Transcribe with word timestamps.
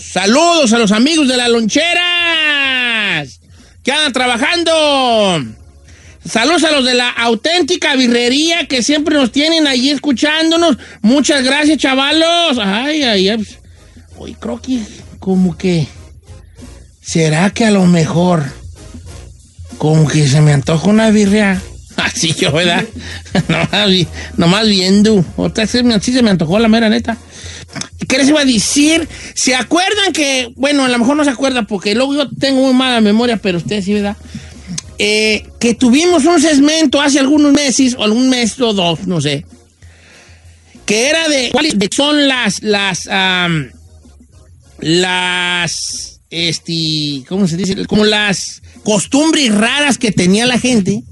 Saludos 0.00 0.72
a 0.72 0.78
los 0.78 0.92
amigos 0.92 1.28
de 1.28 1.36
las 1.36 1.48
loncheras 1.48 3.40
que 3.82 3.92
andan 3.92 4.12
trabajando. 4.12 5.42
Saludos 6.28 6.64
a 6.64 6.70
los 6.72 6.84
de 6.84 6.94
la 6.94 7.10
auténtica 7.10 7.94
birrería 7.96 8.66
que 8.66 8.82
siempre 8.82 9.14
nos 9.16 9.30
tienen 9.30 9.66
allí 9.66 9.90
escuchándonos. 9.90 10.78
Muchas 11.02 11.42
gracias, 11.44 11.78
chavalos. 11.78 12.58
Ay, 12.62 13.02
ay, 13.02 13.28
ay. 13.28 13.46
Hoy 14.16 14.34
creo 14.40 14.60
como 15.18 15.56
que... 15.58 15.86
¿Será 17.02 17.50
que 17.50 17.66
a 17.66 17.70
lo 17.70 17.84
mejor 17.84 18.42
como 19.76 20.08
que 20.08 20.26
se 20.26 20.40
me 20.40 20.52
antoja 20.54 20.88
una 20.88 21.10
birria? 21.10 21.60
Así 21.96 22.32
yo, 22.32 22.50
¿verdad? 22.52 22.84
nomás, 23.48 23.90
vi- 23.90 24.08
nomás 24.38 24.66
viendo. 24.66 25.22
Otra 25.36 25.66
me- 25.82 26.00
sí 26.00 26.12
se 26.14 26.22
me 26.22 26.30
antojó 26.30 26.58
la 26.58 26.68
mera 26.68 26.88
neta. 26.88 27.18
¿Qué 28.08 28.18
les 28.18 28.28
iba 28.28 28.40
a 28.40 28.44
decir? 28.44 29.08
¿Se 29.34 29.54
acuerdan 29.54 30.12
que, 30.12 30.52
bueno, 30.56 30.84
a 30.84 30.88
lo 30.88 30.98
mejor 30.98 31.16
no 31.16 31.24
se 31.24 31.30
acuerda 31.30 31.62
porque 31.64 31.94
luego 31.94 32.14
yo 32.14 32.28
tengo 32.30 32.62
muy 32.62 32.74
mala 32.74 33.00
memoria, 33.00 33.36
pero 33.36 33.58
ustedes 33.58 33.84
sí, 33.84 33.94
¿verdad? 33.94 34.16
Eh, 34.98 35.44
que 35.58 35.74
tuvimos 35.74 36.24
un 36.24 36.40
segmento 36.40 37.00
hace 37.00 37.18
algunos 37.18 37.52
meses, 37.52 37.96
o 37.98 38.04
algún 38.04 38.28
mes 38.28 38.60
o 38.60 38.72
dos, 38.72 39.06
no 39.06 39.20
sé, 39.20 39.44
que 40.86 41.08
era 41.08 41.28
de 41.28 41.50
cuáles 41.50 41.74
son 41.90 42.28
las, 42.28 42.62
las, 42.62 43.08
las, 44.78 46.20
este, 46.30 47.24
¿cómo 47.28 47.48
se 47.48 47.56
dice? 47.56 47.86
Como 47.86 48.04
las 48.04 48.62
costumbres 48.84 49.52
raras 49.52 49.98
que 49.98 50.12
tenía 50.12 50.46
la 50.46 50.58
gente 50.58 51.02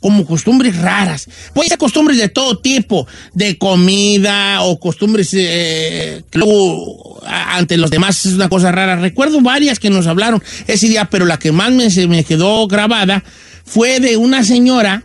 como 0.00 0.24
costumbres 0.24 0.76
raras. 0.76 1.28
Puede 1.54 1.68
ser 1.68 1.78
costumbres 1.78 2.18
de 2.18 2.28
todo 2.28 2.58
tipo, 2.58 3.06
de 3.34 3.58
comida 3.58 4.62
o 4.62 4.80
costumbres 4.80 5.30
eh, 5.34 6.22
luego 6.32 7.20
ante 7.26 7.76
los 7.76 7.90
demás 7.90 8.24
es 8.24 8.32
una 8.32 8.48
cosa 8.48 8.72
rara. 8.72 8.96
Recuerdo 8.96 9.40
varias 9.40 9.78
que 9.78 9.90
nos 9.90 10.06
hablaron 10.06 10.42
ese 10.66 10.88
día, 10.88 11.04
pero 11.06 11.26
la 11.26 11.38
que 11.38 11.52
más 11.52 11.70
me, 11.72 11.90
se 11.90 12.08
me 12.08 12.24
quedó 12.24 12.66
grabada 12.66 13.22
fue 13.64 14.00
de 14.00 14.16
una 14.16 14.42
señora, 14.42 15.04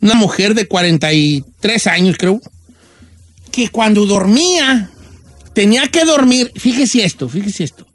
una 0.00 0.14
mujer 0.14 0.54
de 0.54 0.66
43 0.66 1.86
años 1.86 2.16
creo, 2.18 2.40
que 3.52 3.68
cuando 3.68 4.06
dormía 4.06 4.90
tenía 5.52 5.88
que 5.88 6.04
dormir, 6.04 6.52
fíjese 6.56 7.04
esto, 7.04 7.28
fíjese 7.28 7.64
esto, 7.64 7.86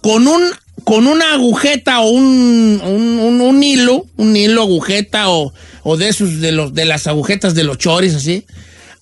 con 0.00 0.28
un 0.28 0.42
con 0.84 1.06
una 1.06 1.32
agujeta 1.34 2.00
o 2.00 2.10
un, 2.10 2.80
un, 2.84 3.40
un- 3.40 3.62
hilo, 3.62 4.06
un 4.16 4.36
hilo, 4.36 4.62
agujeta 4.62 5.30
o, 5.30 5.52
o 5.82 5.96
de 5.96 6.08
esos 6.08 6.40
de 6.40 6.52
los 6.52 6.74
de 6.74 6.84
las 6.84 7.06
agujetas 7.06 7.54
de 7.54 7.64
los 7.64 7.78
chores 7.78 8.14
así, 8.14 8.44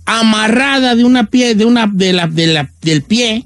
amarrada 0.06 0.94
de 0.94 1.04
una 1.04 1.28
pie, 1.28 1.54
de 1.54 1.64
una 1.64 1.88
de 1.92 2.12
la, 2.12 2.26
de 2.28 2.46
la- 2.46 2.70
del 2.82 3.02
pie, 3.02 3.44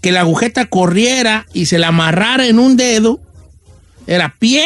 que 0.00 0.12
la 0.12 0.20
agujeta 0.20 0.66
corriera 0.66 1.46
y 1.54 1.66
se 1.66 1.78
la 1.78 1.88
amarrara 1.88 2.46
en 2.46 2.58
un 2.58 2.76
dedo, 2.76 3.20
era 4.06 4.34
pie, 4.38 4.64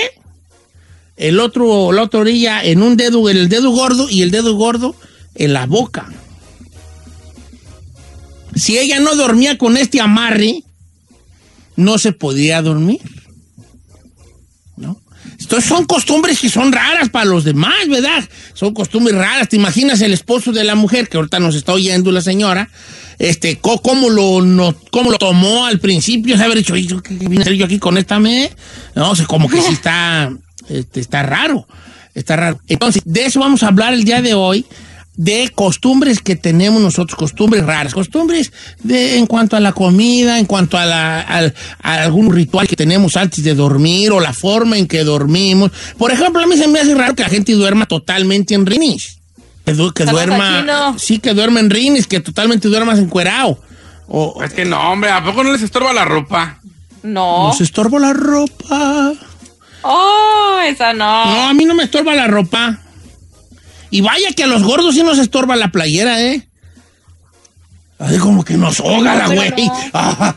el 1.16 1.38
otro, 1.40 1.92
la 1.92 2.02
otra 2.02 2.20
orilla 2.20 2.64
en 2.64 2.82
un 2.82 2.96
dedo, 2.96 3.28
el 3.28 3.48
dedo 3.48 3.70
gordo 3.70 4.08
y 4.10 4.22
el 4.22 4.30
dedo 4.30 4.54
gordo 4.56 4.96
en 5.34 5.52
la 5.52 5.66
boca. 5.66 6.08
Si 8.54 8.78
ella 8.78 9.00
no 9.00 9.14
dormía 9.14 9.58
con 9.58 9.76
este 9.76 10.00
amarre, 10.00 10.62
no 11.76 11.98
se 11.98 12.12
podía 12.12 12.62
dormir. 12.62 13.00
¿No? 14.76 15.00
Entonces 15.40 15.68
son 15.68 15.86
costumbres 15.86 16.40
que 16.40 16.48
son 16.48 16.72
raras 16.72 17.08
para 17.10 17.24
los 17.24 17.44
demás, 17.44 17.88
¿verdad? 17.88 18.24
Son 18.54 18.72
costumbres 18.74 19.16
raras. 19.16 19.48
¿Te 19.48 19.56
imaginas 19.56 20.00
el 20.00 20.12
esposo 20.12 20.52
de 20.52 20.64
la 20.64 20.74
mujer, 20.74 21.08
que 21.08 21.16
ahorita 21.16 21.38
nos 21.38 21.54
está 21.54 21.72
oyendo 21.72 22.10
la 22.10 22.20
señora, 22.20 22.68
este, 23.18 23.58
cómo 23.58 24.10
lo, 24.10 24.42
no, 24.42 24.74
cómo 24.90 25.10
lo 25.10 25.18
tomó 25.18 25.66
al 25.66 25.78
principio? 25.78 26.36
Se 26.36 26.44
haber 26.44 26.58
dicho, 26.58 26.74
"Oye, 26.74 26.86
¿yo 26.86 27.02
¿qué, 27.02 27.14
vine 27.14 27.38
a 27.38 27.40
hacer 27.42 27.54
yo 27.54 27.64
aquí 27.64 27.78
con 27.78 27.98
esta 27.98 28.18
me? 28.18 28.50
No, 28.94 29.10
o 29.10 29.16
sea, 29.16 29.26
como 29.26 29.48
que 29.48 29.60
sí 29.60 29.68
está, 29.72 30.32
este, 30.68 31.00
está 31.00 31.22
raro. 31.22 31.66
Está 32.14 32.36
raro. 32.36 32.60
Entonces, 32.66 33.02
de 33.04 33.26
eso 33.26 33.40
vamos 33.40 33.62
a 33.62 33.68
hablar 33.68 33.92
el 33.92 34.04
día 34.04 34.22
de 34.22 34.32
hoy 34.34 34.64
de 35.16 35.50
costumbres 35.54 36.20
que 36.20 36.36
tenemos 36.36 36.80
nosotros, 36.82 37.16
costumbres 37.16 37.64
raras, 37.64 37.94
costumbres 37.94 38.52
de, 38.82 39.16
en 39.16 39.26
cuanto 39.26 39.56
a 39.56 39.60
la 39.60 39.72
comida, 39.72 40.38
en 40.38 40.44
cuanto 40.46 40.76
a, 40.76 40.84
la, 40.84 41.20
a 41.82 41.94
algún 42.02 42.30
ritual 42.32 42.68
que 42.68 42.76
tenemos 42.76 43.16
antes 43.16 43.42
de 43.42 43.54
dormir 43.54 44.12
o 44.12 44.20
la 44.20 44.32
forma 44.34 44.76
en 44.76 44.86
que 44.86 45.04
dormimos. 45.04 45.70
Por 45.96 46.12
ejemplo, 46.12 46.42
a 46.42 46.46
mí 46.46 46.56
se 46.56 46.68
me 46.68 46.80
hace 46.80 46.94
raro 46.94 47.14
que 47.14 47.22
la 47.22 47.28
gente 47.30 47.52
duerma 47.52 47.86
totalmente 47.86 48.54
en 48.54 48.66
rines. 48.66 49.18
Que, 49.64 49.72
du- 49.72 49.92
que 49.92 50.04
Saludos 50.04 50.26
duerma, 50.26 50.94
sí, 50.98 51.18
que 51.18 51.32
duerma 51.34 51.60
en 51.60 51.70
rines, 51.70 52.06
que 52.06 52.20
totalmente 52.20 52.68
duermas 52.68 52.98
encuerado. 52.98 53.58
O, 54.08 54.40
Es 54.44 54.52
que 54.52 54.64
no, 54.64 54.92
hombre, 54.92 55.10
¿a 55.10 55.24
poco 55.24 55.42
no 55.42 55.50
les 55.52 55.62
estorba 55.62 55.92
la 55.92 56.04
ropa? 56.04 56.60
No. 57.02 57.48
nos 57.48 57.60
estorba 57.60 57.98
la 57.98 58.12
ropa. 58.12 59.12
Oh, 59.82 60.58
esa 60.66 60.92
no. 60.92 61.24
No, 61.26 61.48
a 61.48 61.54
mí 61.54 61.64
no 61.64 61.74
me 61.74 61.84
estorba 61.84 62.14
la 62.14 62.26
ropa. 62.26 62.80
Y 63.90 64.00
vaya 64.00 64.32
que 64.34 64.44
a 64.44 64.46
los 64.46 64.62
gordos 64.62 64.94
sí 64.94 65.02
nos 65.02 65.18
estorba 65.18 65.56
la 65.56 65.68
playera, 65.68 66.22
¿eh? 66.22 66.46
Así 67.98 68.18
como 68.18 68.44
que 68.44 68.54
nos 68.54 68.80
ahoga 68.80 69.14
la 69.14 69.26
güey. 69.28 69.50
no. 69.66 69.72
Ah, 69.94 70.34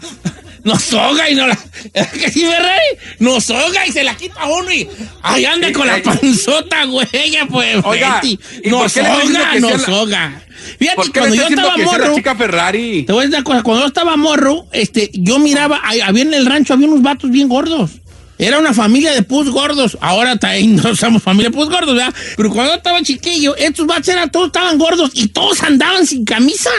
nos 0.63 0.93
ahoga 0.93 1.29
y 1.29 1.35
no 1.35 1.47
la... 1.47 1.57
¿Es 1.93 2.07
que 2.07 2.31
sí, 2.31 2.43
verdad? 2.43 2.77
Nos 3.19 3.49
ahoga 3.49 3.85
y 3.87 3.91
se 3.91 4.03
la 4.03 4.15
quita 4.15 4.45
uno 4.45 4.71
y... 4.71 4.87
Ahí 5.21 5.45
anda 5.45 5.71
con 5.71 5.87
la 5.87 6.01
panzota, 6.01 6.85
güey. 6.85 7.07
Pues, 7.49 7.77
Oiga, 7.83 8.15
Betty. 8.15 8.39
¿y 8.63 8.69
por 8.69 8.81
Nos 8.81 8.97
ahoga, 8.97 9.59
nos 9.59 9.87
ahoga. 9.87 10.43
Fíjate, 10.77 10.95
¿Por 10.95 11.11
qué 11.11 11.19
cuando 11.19 11.35
yo 11.35 11.47
estaba 11.47 11.77
morro... 11.77 12.15
chica 12.15 12.35
Ferrari? 12.35 13.03
Te 13.03 13.13
voy 13.13 13.21
a 13.23 13.25
decir 13.25 13.35
una 13.37 13.43
cosa, 13.43 13.63
cuando 13.63 13.83
yo 13.83 13.87
estaba 13.87 14.17
morro, 14.17 14.67
este, 14.71 15.09
yo 15.13 15.39
miraba, 15.39 15.81
había 16.03 16.23
en 16.23 16.33
el 16.33 16.45
rancho, 16.45 16.73
había 16.73 16.87
unos 16.87 17.01
vatos 17.01 17.31
bien 17.31 17.47
gordos. 17.47 17.91
Era 18.39 18.57
una 18.57 18.73
familia 18.73 19.11
de 19.11 19.21
pus 19.21 19.49
gordos. 19.49 19.97
Ahora 19.99 20.37
también 20.37 20.75
no 20.83 20.95
somos 20.95 21.21
familia 21.21 21.49
de 21.49 21.55
pus 21.55 21.69
gordos, 21.69 21.93
¿verdad? 21.93 22.13
Pero 22.37 22.49
cuando 22.49 22.73
estaba 22.73 23.01
chiquillo, 23.03 23.55
estos 23.57 23.85
vatos 23.85 24.07
eran, 24.07 24.31
todos 24.31 24.47
estaban 24.47 24.77
gordos 24.79 25.11
y 25.13 25.27
todos 25.27 25.61
andaban 25.61 26.07
sin 26.07 26.25
camisa. 26.25 26.71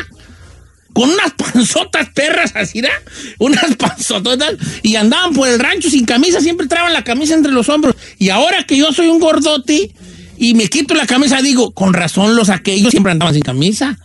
Con 0.95 1.11
unas 1.11 1.33
panzotas 1.37 2.09
perras 2.15 2.53
así, 2.57 2.81
¿verdad? 2.81 2.97
Unas 3.39 3.77
panzototas. 3.79 4.57
Y 4.83 4.97
andaban 4.97 5.35
por 5.35 5.49
el 5.49 5.61
rancho 5.61 5.91
sin 5.91 6.07
camisa, 6.07 6.41
siempre 6.41 6.67
traban 6.67 6.95
la 6.95 7.05
camisa 7.05 7.35
entre 7.35 7.53
los 7.53 7.69
hombros. 7.69 7.95
Y 8.19 8.31
ahora 8.31 8.65
que 8.65 8.79
yo 8.79 8.91
soy 8.93 9.09
un 9.09 9.21
gordote 9.21 9.93
y 10.39 10.55
me 10.55 10.69
quito 10.69 10.95
la 10.95 11.07
camisa, 11.07 11.43
digo, 11.43 11.73
con 11.73 11.93
razón 11.93 12.35
los 12.37 12.49
aquellos 12.49 12.91
siempre 12.91 13.13
andaban 13.13 13.35
sin 13.35 13.43
camisa. 13.43 13.99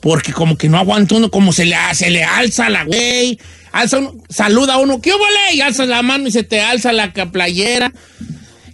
Porque 0.00 0.32
como 0.32 0.56
que 0.56 0.70
no 0.70 0.78
aguanta 0.78 1.16
uno, 1.16 1.30
como 1.30 1.52
se 1.52 1.66
le, 1.66 1.76
se 1.92 2.08
le 2.08 2.24
alza 2.24 2.70
la 2.70 2.84
güey. 2.84 3.38
Alza 3.76 3.98
uno, 3.98 4.14
saluda 4.30 4.74
a 4.74 4.78
uno, 4.78 5.00
¿qué 5.02 5.10
hubo, 5.10 5.24
Y 5.52 5.60
alza 5.60 5.84
la 5.84 6.00
mano 6.02 6.28
y 6.28 6.30
se 6.30 6.44
te 6.44 6.60
alza 6.60 6.92
la 6.92 7.12
playera. 7.12 7.92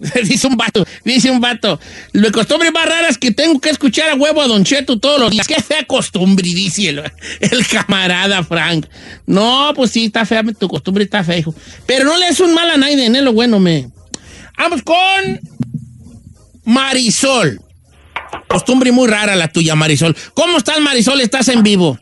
dice 0.24 0.46
un 0.46 0.56
vato, 0.56 0.86
dice 1.04 1.30
un 1.30 1.40
vato. 1.40 1.78
Lo 2.12 2.32
costumbres 2.32 2.72
más 2.72 2.86
raras 2.86 3.18
que 3.18 3.32
tengo 3.32 3.60
que 3.60 3.70
escuchar 3.70 4.10
a 4.10 4.14
huevo 4.14 4.40
a 4.40 4.46
Don 4.46 4.64
Cheto 4.64 4.98
todos 4.98 5.20
los 5.20 5.30
días. 5.30 5.46
Qué 5.48 5.60
fea 5.62 5.84
costumbre, 5.84 6.48
dice 6.48 6.88
el, 6.88 7.02
el 7.40 7.66
camarada 7.66 8.42
Frank. 8.42 8.86
No, 9.26 9.72
pues 9.74 9.90
sí, 9.90 10.06
está 10.06 10.24
fea, 10.24 10.42
tu 10.58 10.68
costumbre 10.68 11.04
está 11.04 11.22
fea, 11.22 11.38
hijo. 11.38 11.54
Pero 11.86 12.04
no 12.04 12.16
le 12.16 12.28
es 12.28 12.40
un 12.40 12.54
mal 12.54 12.70
a 12.70 12.76
nadie, 12.76 13.06
es 13.06 13.22
lo 13.22 13.32
bueno, 13.32 13.60
me. 13.60 13.90
Vamos 14.56 14.82
con 14.82 15.40
Marisol. 16.64 17.60
Costumbre 18.48 18.92
muy 18.92 19.08
rara 19.08 19.36
la 19.36 19.48
tuya, 19.48 19.74
Marisol. 19.74 20.16
¿Cómo 20.34 20.58
estás, 20.58 20.80
Marisol? 20.80 21.20
¿Estás 21.20 21.48
en 21.48 21.62
vivo? 21.62 21.98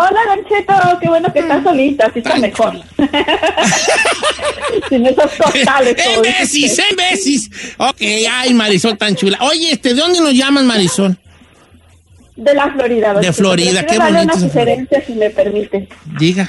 Hola, 0.00 0.20
Don 0.28 0.44
Cheto, 0.48 0.74
qué 1.00 1.08
bueno 1.08 1.32
que 1.32 1.40
estás 1.40 1.64
solita, 1.64 2.06
así 2.06 2.20
está 2.20 2.36
mejor. 2.36 2.72
Sin 4.88 5.04
esos 5.04 5.32
totales. 5.32 5.96
¡En 5.98 6.20
usted. 6.20 6.84
en 6.90 6.96
besis! 6.96 7.50
Ok, 7.78 8.00
ay, 8.30 8.54
Marisol 8.54 8.96
tan 8.96 9.16
chula. 9.16 9.38
Oye, 9.40 9.72
este, 9.72 9.94
¿de 9.94 10.00
dónde 10.00 10.20
nos 10.20 10.32
llaman, 10.34 10.68
Marisol? 10.68 11.18
De 12.36 12.54
la 12.54 12.70
Florida. 12.70 13.14
Don 13.14 13.22
De 13.22 13.32
Florida, 13.32 13.80
qué 13.80 13.86
quiero 13.86 14.04
darle 14.04 14.18
bonito 14.18 14.36
una 14.36 14.48
sugerencia, 14.48 15.04
si 15.04 15.14
me 15.14 15.30
permite. 15.30 15.88
Diga. 16.16 16.48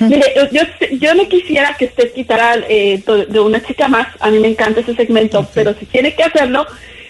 Mire, 0.00 0.34
yo, 0.50 0.62
yo, 0.98 1.14
no 1.14 1.28
quisiera 1.28 1.76
que 1.76 1.84
usted 1.84 2.12
quitara 2.12 2.56
eh, 2.68 3.04
de 3.28 3.38
una 3.38 3.62
chica 3.64 3.86
más. 3.86 4.08
A 4.18 4.28
mí 4.28 4.40
me 4.40 4.48
encanta 4.48 4.80
ese 4.80 4.96
segmento, 4.96 5.48
pero 5.54 5.72
si 5.78 5.86
tiene 5.86 6.16
que 6.16 6.24
hacerlo, 6.24 6.66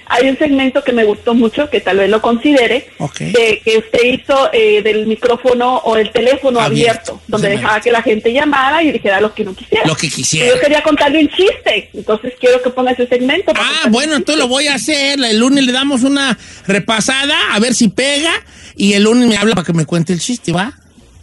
hay 0.08 0.28
un 0.28 0.38
segmento 0.38 0.82
que 0.82 0.92
me 0.92 1.04
gustó 1.04 1.34
mucho, 1.34 1.68
que 1.68 1.80
tal 1.80 1.98
vez 1.98 2.08
lo 2.08 2.22
considere, 2.22 2.88
de 3.18 3.60
que 3.64 3.78
usted 3.78 4.02
hizo 4.04 4.50
eh, 4.52 4.82
del 4.82 5.06
micrófono 5.06 5.76
o 5.78 5.96
el 5.96 6.10
teléfono 6.10 6.60
Abierto. 6.60 7.12
abierto, 7.12 7.20
donde 7.28 7.48
dejaba 7.50 7.80
que 7.80 7.92
la 7.92 8.02
gente 8.02 8.32
llamara 8.32 8.82
y 8.82 8.92
dijera 8.92 9.20
lo 9.20 9.34
que 9.34 9.44
no 9.44 9.54
quisiera. 9.54 9.86
Lo 9.86 9.94
que 9.94 10.08
quisiera. 10.08 10.48
Yo 10.48 10.60
quería 10.60 10.82
contarle 10.82 11.20
un 11.20 11.28
chiste, 11.28 11.90
entonces 11.92 12.34
quiero 12.40 12.62
que 12.62 12.70
ponga 12.70 12.92
ese 12.92 13.06
segmento. 13.06 13.52
Ah, 13.54 13.88
bueno, 13.90 14.16
entonces 14.16 14.42
lo 14.42 14.48
voy 14.48 14.68
a 14.68 14.74
hacer. 14.74 15.18
El 15.22 15.38
lunes 15.38 15.64
le 15.64 15.72
damos 15.72 16.02
una 16.02 16.38
repasada, 16.66 17.36
a 17.52 17.58
ver 17.60 17.74
si 17.74 17.88
pega. 17.88 18.32
Y 18.76 18.94
el 18.94 19.02
lunes 19.02 19.28
me 19.28 19.36
habla 19.36 19.54
para 19.54 19.66
que 19.66 19.72
me 19.72 19.84
cuente 19.84 20.12
el 20.12 20.20
chiste, 20.20 20.52
¿va? 20.52 20.72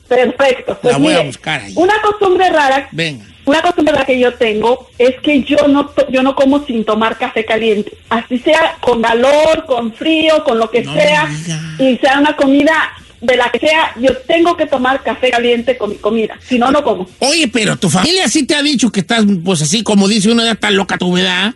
Perfecto. 0.07 0.77
Pues 0.81 0.93
La 0.93 0.99
voy 0.99 1.13
a 1.13 1.21
buscar 1.21 1.61
ahí. 1.61 1.73
Una 1.75 1.99
costumbre 2.01 2.49
rara 2.49 2.87
Venga. 2.91 3.25
Una 3.45 3.61
costumbre 3.61 3.93
que 4.05 4.19
yo 4.19 4.33
tengo 4.33 4.89
es 4.97 5.19
que 5.21 5.43
yo 5.43 5.67
no 5.67 5.91
yo 6.09 6.23
no 6.23 6.35
como 6.35 6.65
sin 6.65 6.83
tomar 6.83 7.17
café 7.17 7.45
caliente, 7.45 7.93
así 8.09 8.39
sea 8.39 8.77
con 8.79 9.01
calor, 9.01 9.65
con 9.67 9.93
frío, 9.93 10.43
con 10.43 10.57
lo 10.57 10.69
que 10.71 10.81
No 10.81 10.93
sea, 10.93 11.29
y 11.77 11.97
sea 11.97 12.19
una 12.19 12.35
comida 12.35 12.73
de 13.21 13.37
la 13.37 13.49
que 13.49 13.59
sea, 13.59 13.93
yo 13.99 14.15
tengo 14.27 14.57
que 14.57 14.65
tomar 14.65 15.03
café 15.03 15.29
caliente 15.29 15.77
con 15.77 15.91
mi 15.91 15.95
comida, 15.97 16.37
si 16.47 16.57
no 16.57 16.71
no 16.71 16.83
como. 16.83 17.07
Oye, 17.19 17.47
pero 17.47 17.75
tu 17.77 17.89
familia 17.89 18.27
sí 18.27 18.43
te 18.43 18.55
ha 18.55 18.63
dicho 18.63 18.91
que 18.91 19.01
estás, 19.01 19.23
pues 19.43 19.61
así 19.61 19.83
como 19.83 20.07
dice 20.07 20.31
uno, 20.31 20.43
ya 20.43 20.51
está 20.53 20.71
loca 20.71 20.97
tu 20.97 21.13
verdad. 21.13 21.53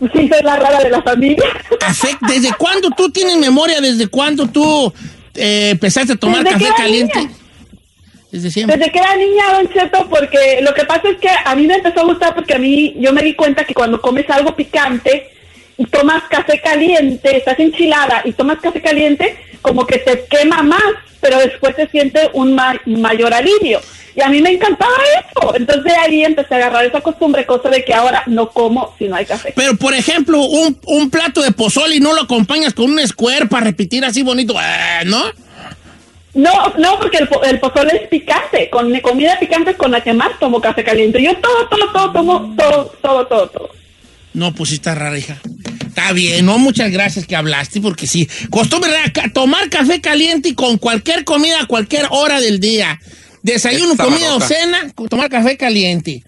Sí, 0.00 0.28
soy 0.28 0.42
la 0.42 0.56
rara 0.56 0.80
de 0.82 0.90
la 0.90 1.02
familia. 1.02 1.44
¿desde 2.28 2.52
cuándo 2.58 2.90
tú 2.90 3.10
tienes 3.10 3.36
memoria? 3.36 3.80
¿Desde 3.80 4.08
cuándo 4.08 4.46
tú 4.46 4.92
eh, 5.34 5.70
empezaste 5.70 6.14
a 6.14 6.16
tomar 6.16 6.44
café 6.44 6.68
caliente? 6.76 7.18
niña. 7.18 7.45
Desde 8.36 8.50
siempre. 8.50 8.76
Desde 8.76 8.92
que 8.92 8.98
era 8.98 9.16
niña, 9.16 9.44
Don 9.54 9.68
Cheto, 9.72 10.06
porque 10.08 10.58
lo 10.62 10.74
que 10.74 10.84
pasa 10.84 11.08
es 11.08 11.18
que 11.18 11.28
a 11.44 11.54
mí 11.56 11.66
me 11.66 11.74
empezó 11.76 12.00
a 12.00 12.04
gustar 12.04 12.34
porque 12.34 12.54
a 12.54 12.58
mí 12.58 12.94
yo 12.98 13.12
me 13.12 13.22
di 13.22 13.34
cuenta 13.34 13.64
que 13.64 13.74
cuando 13.74 14.00
comes 14.00 14.28
algo 14.30 14.54
picante 14.54 15.28
y 15.78 15.84
tomas 15.86 16.22
café 16.30 16.60
caliente, 16.60 17.36
estás 17.36 17.58
enchilada 17.58 18.22
y 18.24 18.32
tomas 18.32 18.58
café 18.60 18.80
caliente, 18.80 19.36
como 19.62 19.86
que 19.86 19.98
te 19.98 20.24
quema 20.30 20.62
más, 20.62 20.82
pero 21.20 21.38
después 21.38 21.74
se 21.76 21.86
siente 21.88 22.30
un 22.34 22.54
ma- 22.54 22.80
mayor 22.86 23.32
alivio. 23.34 23.80
Y 24.14 24.22
a 24.22 24.28
mí 24.30 24.40
me 24.40 24.50
encantaba 24.52 24.94
eso. 25.18 25.54
Entonces 25.56 25.92
ahí 25.98 26.24
empecé 26.24 26.54
a 26.54 26.56
agarrar 26.56 26.86
esa 26.86 27.02
costumbre, 27.02 27.44
cosa 27.44 27.68
de 27.68 27.84
que 27.84 27.92
ahora 27.92 28.22
no 28.26 28.48
como 28.48 28.94
si 28.98 29.08
no 29.08 29.16
hay 29.16 29.26
café. 29.26 29.52
Pero, 29.54 29.76
por 29.76 29.92
ejemplo, 29.92 30.42
un, 30.42 30.78
un 30.86 31.10
plato 31.10 31.42
de 31.42 31.50
pozole 31.52 31.96
y 31.96 32.00
no 32.00 32.14
lo 32.14 32.22
acompañas 32.22 32.72
con 32.72 32.90
un 32.90 33.06
square 33.06 33.44
para 33.46 33.64
repetir 33.64 34.04
así 34.06 34.22
bonito, 34.22 34.54
eh, 34.58 35.04
¿no? 35.04 35.22
No, 36.36 36.74
no, 36.76 36.98
porque 36.98 37.16
el, 37.16 37.28
el 37.46 37.58
pozole 37.58 37.96
es 37.96 38.08
picante. 38.08 38.68
Con 38.68 38.92
mi 38.92 39.00
comida 39.00 39.38
picante 39.40 39.70
es 39.70 39.76
con 39.76 39.90
la 39.90 40.02
que 40.02 40.12
más 40.12 40.38
tomo 40.38 40.60
café 40.60 40.84
caliente. 40.84 41.22
Yo 41.22 41.34
todo, 41.38 41.66
todo, 41.68 41.92
todo, 41.92 42.12
tomo, 42.12 42.54
todo, 42.54 42.84
todo, 43.00 43.26
todo, 43.26 43.48
todo. 43.48 43.70
No, 44.34 44.54
pues 44.54 44.68
sí 44.68 44.76
está 44.76 44.94
rara, 44.94 45.18
hija. 45.18 45.40
Está 45.86 46.12
bien, 46.12 46.44
no, 46.44 46.58
muchas 46.58 46.90
gracias 46.92 47.26
que 47.26 47.34
hablaste, 47.34 47.80
porque 47.80 48.06
sí. 48.06 48.28
Costumbre 48.50 48.90
rara, 48.90 49.32
tomar 49.32 49.70
café 49.70 50.02
caliente 50.02 50.50
y 50.50 50.54
con 50.54 50.76
cualquier 50.76 51.24
comida 51.24 51.62
a 51.62 51.66
cualquier 51.66 52.06
hora 52.10 52.38
del 52.38 52.60
día. 52.60 53.00
Desayuno, 53.42 53.94
Esa 53.94 54.04
comida 54.04 54.34
o 54.34 54.40
cena, 54.40 54.92
tomar 55.08 55.30
café 55.30 55.56
caliente. 55.56 56.22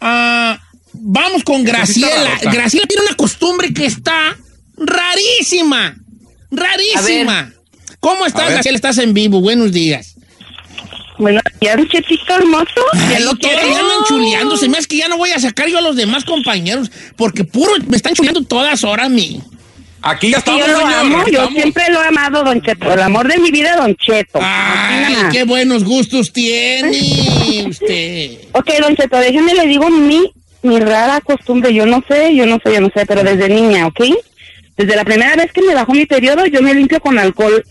Ah, 0.00 0.60
vamos 0.92 1.42
con 1.42 1.64
Graciela. 1.64 2.38
Graciela 2.42 2.86
tiene 2.86 3.02
una 3.06 3.16
costumbre 3.16 3.74
que 3.74 3.86
está 3.86 4.36
rarísima. 4.76 5.96
Rarísima. 6.52 7.52
¿Cómo 8.00 8.26
estás. 8.26 8.50
Graciela? 8.50 8.76
Estás 8.76 8.98
en 8.98 9.14
vivo. 9.14 9.40
Buenos 9.40 9.72
días. 9.72 10.14
Buenos 11.18 11.42
días, 11.60 11.76
Chetito 11.90 12.34
hermoso. 12.34 12.66
Ay, 12.94 13.10
Ya 13.12 13.20
lo 13.20 13.34
todos 13.36 13.38
quiero. 13.40 13.60
ya 13.74 13.80
andan 13.80 14.04
chuleando. 14.08 14.56
Se 14.56 14.68
me 14.68 14.78
hace 14.78 14.88
que 14.88 14.96
ya 14.96 15.08
no 15.08 15.18
voy 15.18 15.30
a 15.32 15.38
sacar 15.38 15.68
yo 15.68 15.76
a 15.78 15.82
los 15.82 15.96
demás 15.96 16.24
compañeros, 16.24 16.90
porque 17.16 17.44
puro 17.44 17.72
me 17.88 17.96
están 17.96 18.14
chuleando 18.14 18.42
todas 18.44 18.82
horas 18.84 19.06
a 19.06 19.08
mí. 19.10 19.40
Aquí 20.02 20.30
ya 20.30 20.38
Sí, 20.38 20.44
estamos, 20.50 20.60
yo 20.66 20.72
lo 20.72 20.78
señor, 20.78 20.94
amo, 20.94 21.16
yo 21.26 21.32
estamos. 21.32 21.52
siempre 21.52 21.84
lo 21.90 22.02
he 22.02 22.06
amado, 22.06 22.42
Don 22.42 22.62
Cheto. 22.62 22.90
El 22.90 23.02
amor 23.02 23.28
de 23.28 23.36
mi 23.36 23.50
vida, 23.50 23.76
Don 23.76 23.94
Cheto. 23.96 24.38
Ay, 24.42 25.14
qué 25.30 25.44
buenos 25.44 25.84
gustos 25.84 26.32
tiene 26.32 27.66
usted. 27.68 28.38
Ok, 28.52 28.70
Don 28.80 28.96
Cheto, 28.96 29.18
déjeme 29.18 29.52
le 29.54 29.66
digo 29.66 29.90
mi 29.90 30.32
mi 30.62 30.78
rara 30.78 31.20
costumbre, 31.22 31.72
yo 31.72 31.84
no 31.86 32.02
sé, 32.08 32.34
yo 32.34 32.44
no 32.46 32.58
sé, 32.64 32.72
yo 32.74 32.80
no 32.82 32.90
sé, 32.94 33.04
pero 33.06 33.22
desde 33.24 33.48
niña, 33.48 33.86
¿ok? 33.86 34.00
Desde 34.76 34.94
la 34.96 35.04
primera 35.04 35.34
vez 35.36 35.52
que 35.52 35.62
me 35.62 35.74
bajó 35.74 35.92
mi 35.92 36.04
periodo, 36.06 36.44
yo 36.46 36.60
me 36.62 36.72
limpio 36.74 37.00
con 37.00 37.18
alcohol. 37.18 37.62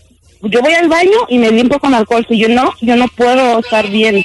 Yo 0.42 0.60
voy 0.62 0.72
al 0.72 0.88
baño 0.88 1.18
y 1.28 1.38
me 1.38 1.50
limpio 1.50 1.78
con 1.78 1.94
alcohol. 1.94 2.24
Si 2.28 2.38
yo 2.38 2.48
no, 2.48 2.72
yo 2.80 2.96
no 2.96 3.06
puedo 3.08 3.58
estar 3.60 3.88
bien. 3.90 4.24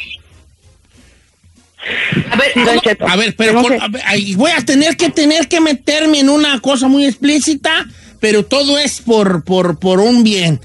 A 2.31 2.35
ver, 2.37 2.51
Sí, 2.53 2.59
Don 2.61 2.67
¿cómo- 2.69 2.81
Cheto. 2.81 3.07
A 3.07 3.15
ver, 3.15 3.35
pero 3.35 3.53
no 3.53 3.59
a 3.59 3.87
ver, 3.89 4.01
ahí 4.05 4.33
voy 4.35 4.51
a 4.51 4.61
tener 4.65 4.97
que 4.97 5.09
tener 5.09 5.47
que 5.47 5.59
meterme 5.59 6.19
en 6.19 6.29
una 6.29 6.59
cosa 6.59 6.87
muy 6.87 7.05
explícita, 7.05 7.85
pero 8.19 8.43
todo 8.45 8.79
es 8.79 9.01
por, 9.01 9.43
por, 9.43 9.77
por 9.79 9.99
un 9.99 10.23
bien. 10.23 10.59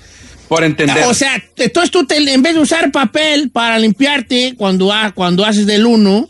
Por 0.48 0.64
entender. 0.64 1.04
O 1.04 1.14
sea, 1.14 1.42
entonces 1.56 1.90
tú 1.90 2.06
te- 2.06 2.16
en 2.16 2.42
vez 2.42 2.54
de 2.54 2.60
usar 2.60 2.90
papel 2.90 3.50
para 3.50 3.78
limpiarte 3.78 4.54
cuando, 4.56 4.92
ha- 4.92 5.12
cuando 5.12 5.44
haces 5.44 5.66
del 5.66 5.84
uno, 5.84 6.28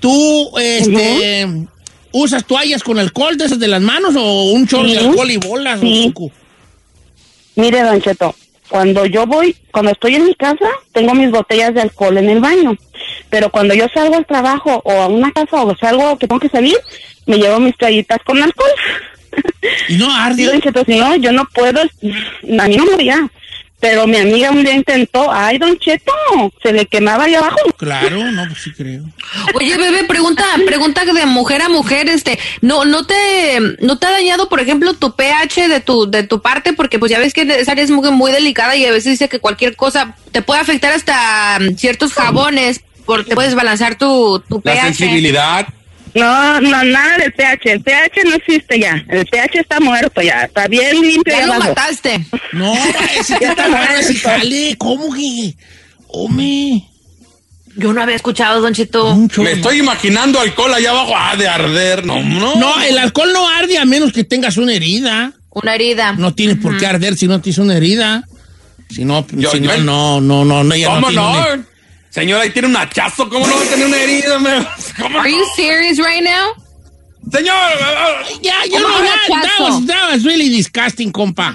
tú 0.00 0.50
este, 0.58 1.66
usas 2.12 2.44
toallas 2.44 2.82
con 2.82 2.98
alcohol 2.98 3.36
de 3.38 3.44
esas 3.46 3.58
de 3.58 3.68
las 3.68 3.80
manos 3.80 4.14
o 4.16 4.50
un 4.50 4.66
chorro 4.66 4.88
de 4.90 4.98
alcohol 4.98 5.30
y 5.30 5.36
bolas. 5.36 5.80
Sí. 5.80 6.12
o? 6.16 6.30
Mire, 7.54 7.82
Don 7.82 8.02
Cheto, 8.02 8.34
cuando 8.68 9.06
yo 9.06 9.26
voy, 9.26 9.56
cuando 9.70 9.92
estoy 9.92 10.16
en 10.16 10.26
mi 10.26 10.34
casa, 10.34 10.68
tengo 10.92 11.14
mis 11.14 11.30
botellas 11.30 11.74
de 11.74 11.82
alcohol 11.82 12.18
en 12.18 12.30
el 12.30 12.40
baño. 12.40 12.76
Pero 13.30 13.50
cuando 13.50 13.74
yo 13.74 13.86
salgo 13.92 14.16
al 14.16 14.26
trabajo 14.26 14.80
o 14.84 14.92
a 14.92 15.06
una 15.06 15.32
casa 15.32 15.62
o 15.62 15.76
salgo 15.76 16.18
que 16.18 16.26
tengo 16.26 16.40
que 16.40 16.48
salir, 16.48 16.76
me 17.26 17.38
llevo 17.38 17.60
mis 17.60 17.76
toallitas 17.76 18.18
con 18.24 18.42
alcohol. 18.42 18.70
Y 19.88 19.96
no 19.96 20.14
arde. 20.16 20.60
No, 20.88 21.16
yo 21.16 21.32
no 21.32 21.44
puedo, 21.52 21.80
a 21.80 22.68
mí 22.68 22.76
no 22.76 22.84
me 22.96 23.04
ya. 23.04 23.28
Pero 23.78 24.06
mi 24.06 24.16
amiga 24.16 24.50
un 24.50 24.64
día 24.64 24.74
intentó, 24.74 25.30
ay, 25.30 25.58
Don 25.58 25.78
Cheto, 25.78 26.12
se 26.62 26.72
le 26.72 26.86
quemaba 26.86 27.24
ahí 27.24 27.34
abajo. 27.34 27.56
Claro, 27.76 28.32
no, 28.32 28.46
pues 28.46 28.62
sí 28.62 28.72
creo. 28.72 29.02
Oye, 29.54 29.76
bebé, 29.76 30.04
pregunta, 30.04 30.44
pregunta 30.64 31.04
de 31.04 31.26
mujer 31.26 31.60
a 31.60 31.68
mujer, 31.68 32.08
este, 32.08 32.38
no, 32.62 32.86
no 32.86 33.04
te, 33.06 33.60
no 33.80 33.98
te 33.98 34.06
ha 34.06 34.10
dañado, 34.10 34.48
por 34.48 34.60
ejemplo, 34.60 34.94
tu 34.94 35.14
pH 35.14 35.68
de 35.68 35.80
tu, 35.80 36.10
de 36.10 36.22
tu 36.22 36.40
parte, 36.40 36.72
porque 36.72 36.98
pues 36.98 37.12
ya 37.12 37.18
ves 37.18 37.34
que 37.34 37.42
esa 37.42 37.72
área 37.72 37.84
es 37.84 37.90
muy, 37.90 38.10
muy 38.10 38.32
delicada 38.32 38.76
y 38.76 38.86
a 38.86 38.90
veces 38.92 39.12
dice 39.12 39.28
que 39.28 39.40
cualquier 39.40 39.76
cosa 39.76 40.16
te 40.32 40.40
puede 40.40 40.60
afectar 40.60 40.92
hasta 40.92 41.58
mm, 41.60 41.76
ciertos 41.76 42.14
jabones, 42.14 42.80
porque 43.04 43.34
puedes 43.34 43.54
balancear 43.54 43.96
tu, 43.98 44.42
tu 44.48 44.60
La 44.64 44.72
pH. 44.72 44.82
sensibilidad. 44.94 45.66
No, 46.16 46.60
no, 46.60 46.82
nada 46.84 47.18
del 47.18 47.32
pH. 47.32 47.72
El 47.72 47.82
pH 47.82 48.24
no 48.24 48.34
existe 48.36 48.80
ya. 48.80 49.04
El 49.08 49.26
pH 49.26 49.60
está 49.60 49.80
muerto 49.80 50.22
ya. 50.22 50.44
Está 50.44 50.66
bien 50.66 51.00
limpio 51.00 51.32
Ya 51.32 51.40
ahí 51.40 51.46
lo 51.46 51.52
abajo. 51.54 51.68
mataste. 51.70 52.26
No, 52.52 52.74
ese 53.20 53.36
que 53.38 53.44
está 53.44 53.68
raro 53.68 53.98
ese 53.98 54.14
jale. 54.14 54.74
¿Cómo 54.78 55.12
que? 55.14 55.54
Hombre. 56.08 56.82
Yo 57.76 57.92
no 57.92 58.00
había 58.02 58.16
escuchado, 58.16 58.62
Don 58.62 58.72
Cheto. 58.72 59.12
un 59.12 59.28
chorro. 59.28 59.44
Me 59.44 59.52
estoy 59.52 59.78
imaginando 59.80 60.40
alcohol 60.40 60.72
allá 60.72 60.90
abajo. 60.90 61.12
Ah, 61.14 61.36
de 61.36 61.46
arder. 61.46 62.06
No, 62.06 62.22
no. 62.22 62.56
No, 62.56 62.80
el 62.82 62.96
alcohol 62.96 63.32
no 63.34 63.46
arde 63.48 63.76
a 63.76 63.84
menos 63.84 64.12
que 64.12 64.24
tengas 64.24 64.56
una 64.56 64.72
herida. 64.72 65.34
Una 65.50 65.74
herida. 65.74 66.12
No 66.12 66.34
tienes 66.34 66.56
por 66.56 66.78
qué 66.78 66.86
arder 66.86 67.16
si 67.16 67.26
no 67.28 67.40
tienes 67.42 67.58
una 67.58 67.76
herida. 67.76 68.24
Si 68.88 69.04
no, 69.04 69.26
Yo- 69.32 69.50
si 69.50 69.60
no, 69.60 69.76
yo- 69.76 69.82
no, 69.82 70.20
no, 70.22 70.44
no, 70.44 70.64
no, 70.64 70.74
¿Cómo 70.86 71.08
tiene 71.08 71.22
no? 71.22 71.64
Señora, 72.16 72.44
ahí 72.44 72.50
tiene 72.50 72.68
un 72.68 72.76
hachazo. 72.78 73.28
¿Cómo 73.28 73.46
no 73.46 73.54
va 73.54 73.62
a 73.62 73.66
tener 73.66 73.86
una 73.86 73.98
herida? 73.98 74.38
me- 74.38 74.66
¿Cómo 74.98 75.20
Are 75.20 75.30
no? 75.30 75.36
you 75.36 75.44
serious 75.54 75.98
right 75.98 76.22
now? 76.24 76.54
Señor. 77.30 77.54
Ya, 78.40 78.54
ya 78.70 78.80
¿Cómo 78.80 78.88
no, 78.88 79.04
ya, 79.04 79.42
that 79.42 79.60
was, 79.60 79.86
that 79.86 80.10
was 80.12 80.24
really 80.24 80.48
disgusting, 80.48 81.12
compa. 81.12 81.54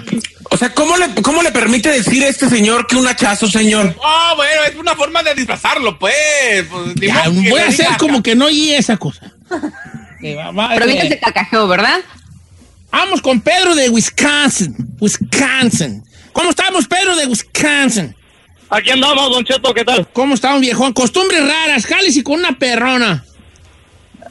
O 0.52 0.56
sea, 0.56 0.72
¿cómo 0.72 0.96
le, 0.96 1.12
¿cómo 1.20 1.42
le 1.42 1.50
permite 1.50 1.88
decir 1.90 2.22
a 2.22 2.28
este 2.28 2.48
señor 2.48 2.86
que 2.86 2.94
un 2.94 3.08
hachazo, 3.08 3.48
señor? 3.48 3.96
Oh, 4.00 4.36
bueno, 4.36 4.62
es 4.68 4.76
una 4.76 4.94
forma 4.94 5.20
de 5.24 5.34
disfrazarlo, 5.34 5.98
pues. 5.98 6.64
Pues, 6.70 6.94
Ya, 6.94 7.24
voy 7.28 7.58
a 7.60 7.66
hacer 7.66 7.86
diga. 7.86 7.98
como 7.98 8.22
que 8.22 8.36
no 8.36 8.44
oí 8.46 8.72
esa 8.72 8.96
cosa. 8.98 9.32
Pero 10.20 10.84
eh, 10.84 10.86
viste 10.86 11.08
se 11.08 11.18
carcajeó, 11.18 11.66
¿verdad? 11.66 11.98
Vamos 12.92 13.20
con 13.20 13.40
Pedro 13.40 13.74
de 13.74 13.88
Wisconsin. 13.88 14.76
Wisconsin. 15.00 16.04
¿Cómo 16.32 16.50
estamos, 16.50 16.86
Pedro 16.86 17.16
de 17.16 17.26
Wisconsin? 17.26 18.14
Aquí 18.74 18.90
andamos, 18.90 19.30
Don 19.30 19.44
Cheto, 19.44 19.74
¿qué 19.74 19.84
tal? 19.84 20.06
¿Cómo 20.12 20.34
estamos, 20.34 20.60
viejón? 20.62 20.92
Costumbres 20.94 21.40
raras, 21.46 21.84
jales 21.86 22.16
y 22.16 22.22
con 22.22 22.38
una 22.38 22.58
perrona. 22.58 23.22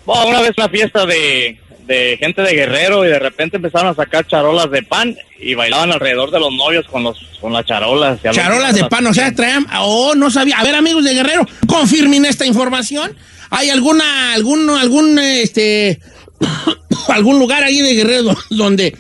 Bueno, 0.06 0.28
una 0.30 0.42
vez 0.42 0.52
una 0.58 0.68
fiesta 0.68 1.06
de, 1.06 1.60
de 1.86 2.18
gente 2.20 2.42
de 2.42 2.54
Guerrero 2.56 3.06
y 3.06 3.10
de 3.10 3.20
repente 3.20 3.58
empezaron 3.58 3.90
a 3.92 3.94
sacar 3.94 4.26
charolas 4.26 4.72
de 4.72 4.82
pan 4.82 5.16
y 5.40 5.54
bailaban 5.54 5.92
alrededor 5.92 6.32
de 6.32 6.40
los 6.40 6.52
novios 6.54 6.86
con 6.88 7.04
los 7.04 7.18
con 7.40 7.54
las 7.54 7.66
charolas. 7.68 8.20
y 8.24 8.28
a 8.28 8.32
los- 8.32 8.38
Charolas 8.38 8.74
de 8.76 8.86
pan, 8.86 9.06
o 9.06 9.14
sea, 9.14 9.32
traían. 9.34 9.68
Oh, 9.80 10.16
no 10.16 10.32
sabía. 10.32 10.58
A 10.58 10.64
ver, 10.64 10.74
amigos 10.74 11.04
de 11.04 11.14
Guerrero, 11.14 11.48
confirmen 11.68 12.26
esta 12.26 12.46
información. 12.48 13.16
¿Hay 13.52 13.70
alguna, 13.70 14.34
algún, 14.34 14.68
algún, 14.72 15.20
este, 15.20 16.00
algún 17.10 17.38
lugar 17.38 17.64
ahí 17.64 17.80
de 17.82 17.94
Guerrero 17.94 18.24
do- 18.24 18.38
donde. 18.50 18.96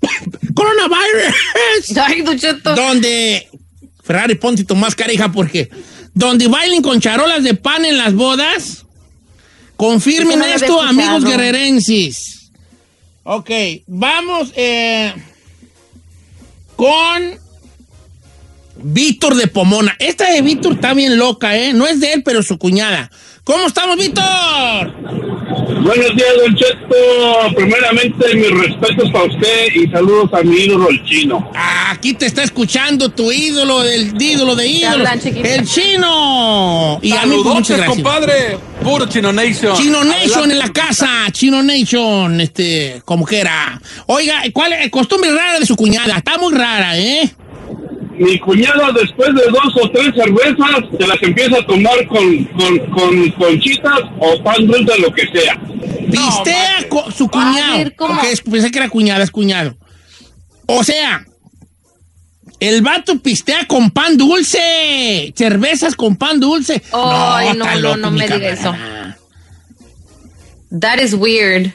Coronavirus. 0.54 1.98
Ay, 2.02 2.22
Don 2.22 2.38
Cheto. 2.38 2.74
donde. 2.74 3.46
Ferrari, 4.06 4.36
ponte 4.36 4.64
tu 4.64 4.76
máscara, 4.76 5.12
hija, 5.12 5.32
porque. 5.32 5.68
Donde 6.14 6.48
bailen 6.48 6.80
con 6.80 7.00
charolas 7.00 7.42
de 7.42 7.54
pan 7.54 7.84
en 7.84 7.98
las 7.98 8.14
bodas. 8.14 8.86
Confirmen 9.76 10.38
no 10.38 10.44
esto, 10.46 10.80
amigos 10.80 11.24
guerrerenses. 11.24 12.50
Ok, 13.24 13.50
vamos 13.86 14.52
eh, 14.54 15.12
con 16.76 17.38
Víctor 18.76 19.34
de 19.34 19.48
Pomona. 19.48 19.96
Esta 19.98 20.30
de 20.30 20.40
Víctor 20.40 20.74
está 20.74 20.94
bien 20.94 21.18
loca, 21.18 21.56
¿eh? 21.56 21.72
No 21.72 21.86
es 21.86 22.00
de 22.00 22.12
él, 22.12 22.22
pero 22.22 22.42
su 22.42 22.56
cuñada. 22.56 23.10
¿Cómo 23.46 23.68
estamos, 23.68 23.96
Víctor? 23.96 24.92
Buenos 25.84 26.16
días, 26.16 26.34
Don 26.42 26.56
Cheto. 26.56 27.54
Primeramente, 27.54 28.34
mis 28.34 28.50
respetos 28.50 29.08
para 29.12 29.26
usted 29.26 29.68
y 29.72 29.88
saludos 29.88 30.30
a 30.32 30.42
mi 30.42 30.56
ídolo, 30.62 30.88
el 30.90 31.04
chino. 31.04 31.52
Aquí 31.88 32.14
te 32.14 32.26
está 32.26 32.42
escuchando 32.42 33.08
tu 33.08 33.30
ídolo, 33.30 33.84
del 33.84 34.20
ídolo 34.20 34.56
de 34.56 34.64
chiquito. 35.22 35.46
el 35.48 35.64
chino. 35.64 36.98
Y 37.00 37.12
a 37.12 37.24
mí, 37.24 37.36
pues, 37.40 37.68
gracias. 37.68 37.88
compadre. 37.88 38.58
Puro 38.82 39.06
Chino 39.06 39.32
Nation. 39.32 39.76
Chino 39.76 40.02
Nation 40.02 40.22
Adelante. 40.24 40.52
en 40.52 40.58
la 40.58 40.72
casa, 40.72 41.08
Chino 41.30 41.62
Nation, 41.62 42.40
este, 42.40 43.00
como 43.04 43.24
que 43.24 43.38
era. 43.38 43.80
Oiga, 44.06 44.42
¿cuál 44.52 44.72
es 44.72 44.90
costumbre 44.90 45.30
rara 45.30 45.60
de 45.60 45.66
su 45.66 45.76
cuñada? 45.76 46.16
Está 46.16 46.36
muy 46.36 46.52
rara, 46.52 46.98
¿eh? 46.98 47.32
Mi 48.18 48.38
cuñada, 48.38 48.92
después 48.92 49.28
de 49.34 49.42
dos 49.50 49.76
o 49.82 49.90
tres 49.90 50.14
cervezas, 50.14 50.84
se 50.98 51.06
las 51.06 51.22
empieza 51.22 51.58
a 51.58 51.66
tomar 51.66 52.06
con, 52.08 52.44
con, 52.44 52.78
con 52.90 53.30
conchitas 53.32 54.00
o 54.18 54.42
pan 54.42 54.66
dulce, 54.66 54.98
lo 55.00 55.12
que 55.12 55.26
sea. 55.26 55.60
Pistea 56.10 56.86
co- 56.88 57.10
su 57.10 57.28
cuñado. 57.28 57.78
ver, 57.78 57.94
¿cómo? 57.96 58.14
Ok, 58.14 58.24
es- 58.30 58.40
pensé 58.40 58.70
que 58.70 58.78
era 58.78 58.88
cuñada, 58.88 59.22
es 59.24 59.30
cuñado. 59.30 59.76
O 60.66 60.82
sea, 60.84 61.24
el 62.60 62.80
vato 62.82 63.18
pistea 63.18 63.66
con 63.66 63.90
pan 63.90 64.16
dulce. 64.16 65.32
Cervezas 65.36 65.94
con 65.94 66.16
pan 66.16 66.40
dulce. 66.40 66.82
Ay, 66.92 67.56
no, 67.56 67.64
no, 67.66 67.80
loco, 67.80 67.96
no 67.98 68.10
mi 68.10 68.20
me 68.20 68.26
diga 68.28 68.56
camarada. 68.56 69.18
That 70.80 70.98
is 71.00 71.14
weird. 71.14 71.72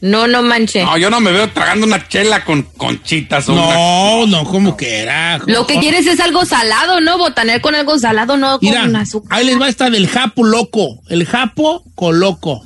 No, 0.00 0.28
no 0.28 0.42
manche. 0.42 0.84
No, 0.84 0.96
yo 0.96 1.10
no 1.10 1.20
me 1.20 1.32
veo 1.32 1.50
tragando 1.50 1.84
una 1.86 2.06
chela 2.08 2.44
con 2.44 2.62
conchitas 2.62 3.48
o 3.48 3.52
una- 3.54 3.74
No, 3.74 4.26
no, 4.28 4.44
como 4.44 4.76
que 4.76 4.98
era. 5.00 5.38
Lo 5.46 5.66
que 5.66 5.78
quieres 5.80 6.06
es 6.06 6.20
algo 6.20 6.44
salado, 6.44 7.00
¿no? 7.00 7.18
Botanear 7.18 7.60
con 7.60 7.74
algo 7.74 7.98
salado, 7.98 8.36
no 8.36 8.60
con 8.60 8.68
Mira, 8.68 8.84
azúcar. 9.00 9.36
ahí 9.36 9.44
les 9.46 9.60
va 9.60 9.68
esta 9.68 9.90
del 9.90 10.06
Japo 10.08 10.44
Loco. 10.44 11.00
El 11.08 11.26
Japo 11.26 11.82
Coloco. 11.96 12.64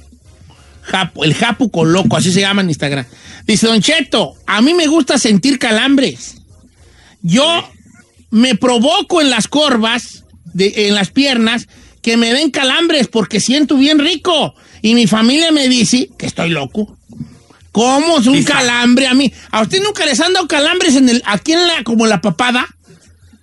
Japo, 0.82 1.24
el 1.24 1.32
Japo 1.34 1.70
Coloco, 1.70 2.16
así 2.16 2.30
se 2.32 2.40
llama 2.40 2.60
en 2.60 2.68
Instagram. 2.68 3.06
Dice 3.46 3.66
Don 3.66 3.80
Cheto, 3.80 4.34
a 4.46 4.60
mí 4.60 4.74
me 4.74 4.86
gusta 4.86 5.16
sentir 5.18 5.58
calambres. 5.58 6.36
Yo 7.22 7.66
me 8.30 8.56
provoco 8.56 9.20
en 9.20 9.30
las 9.30 9.48
corvas, 9.48 10.24
de- 10.52 10.88
en 10.88 10.94
las 10.94 11.10
piernas, 11.10 11.66
que 12.02 12.16
me 12.16 12.32
den 12.34 12.50
calambres 12.50 13.08
porque 13.08 13.40
siento 13.40 13.76
bien 13.76 14.00
rico. 14.00 14.54
Y 14.82 14.94
mi 14.94 15.06
familia 15.06 15.52
me 15.52 15.68
dice 15.68 16.10
que 16.18 16.26
estoy 16.26 16.50
loco. 16.50 16.96
¿Cómo 17.70 18.18
es 18.18 18.26
un 18.26 18.42
calambre 18.44 19.06
a 19.06 19.14
mí? 19.14 19.32
¿A 19.50 19.62
usted 19.62 19.82
nunca 19.82 20.04
les 20.04 20.20
han 20.20 20.32
dado 20.34 20.46
calambres 20.46 20.94
en 20.96 21.08
el, 21.08 21.22
aquí 21.24 21.52
en 21.52 21.66
la, 21.66 21.82
como 21.84 22.06
la 22.06 22.20
papada? 22.20 22.66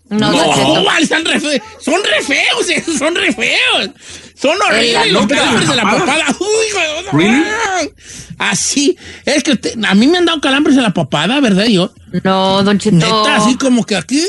No, 0.10 0.31
No. 0.31 0.75
No, 0.75 0.84
vale, 0.84 1.03
están 1.03 1.24
re 1.25 1.39
fe- 1.39 1.62
son 1.79 1.96
re 2.03 2.22
feos, 2.24 2.69
esos 2.69 2.98
son 3.00 3.15
re 3.15 3.31
feos. 3.34 3.89
Son 4.39 4.55
horribles 4.67 5.12
los 5.12 5.25
calambres 5.27 5.67
de 5.69 5.75
la 5.75 5.84
papada. 5.84 6.25
Uy, 7.13 7.46
Así. 8.38 8.98
Es 9.25 9.43
que 9.43 9.51
usted- 9.53 9.84
a 9.84 9.96
mí 9.96 10.08
me 10.08 10.17
han 10.17 10.25
dado 10.25 10.39
calambres 10.41 10.75
en 10.77 10.84
la 10.84 10.93
papada, 10.93 11.39
¿verdad? 11.39 11.65
Yo, 11.65 11.91
No, 12.24 12.63
Don 12.63 12.77
Cheto. 12.79 12.96
neta, 12.98 13.36
así 13.36 13.55
como 13.55 13.86
que 13.86 13.96
aquí, 13.96 14.24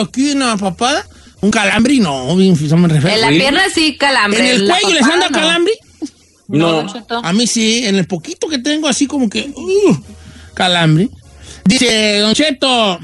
aquí 0.00 0.32
en 0.32 0.40
la 0.40 0.56
papada, 0.56 1.06
un 1.40 1.50
calambre 1.50 1.94
y 1.94 2.00
no, 2.00 2.34
bien, 2.36 2.56
son 2.68 2.88
re 2.88 3.00
feos. 3.00 3.14
En 3.14 3.20
la 3.20 3.28
pierna 3.28 3.62
sí 3.74 3.96
calambre. 3.96 4.40
¿En 4.40 4.60
el 4.62 4.68
cuello 4.68 4.94
les 4.94 5.02
han 5.04 5.20
dado 5.20 5.30
no. 5.30 5.38
calambre? 5.38 5.72
No. 6.48 6.86
A 7.22 7.32
mí 7.34 7.46
sí, 7.46 7.84
en 7.84 7.96
el 7.96 8.06
poquito 8.06 8.48
que 8.48 8.58
tengo, 8.58 8.88
así 8.88 9.06
como 9.06 9.28
que. 9.28 9.52
uh, 9.54 9.96
calambre. 10.54 11.10
Dice 11.64 12.18
Don 12.20 12.34
Cheto. 12.34 12.98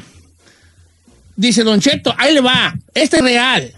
Dice 1.36 1.62
Don 1.62 1.80
Cheto, 1.80 2.14
ahí 2.16 2.32
le 2.32 2.40
va. 2.40 2.74
Este 2.94 3.16
es 3.18 3.22
real. 3.22 3.72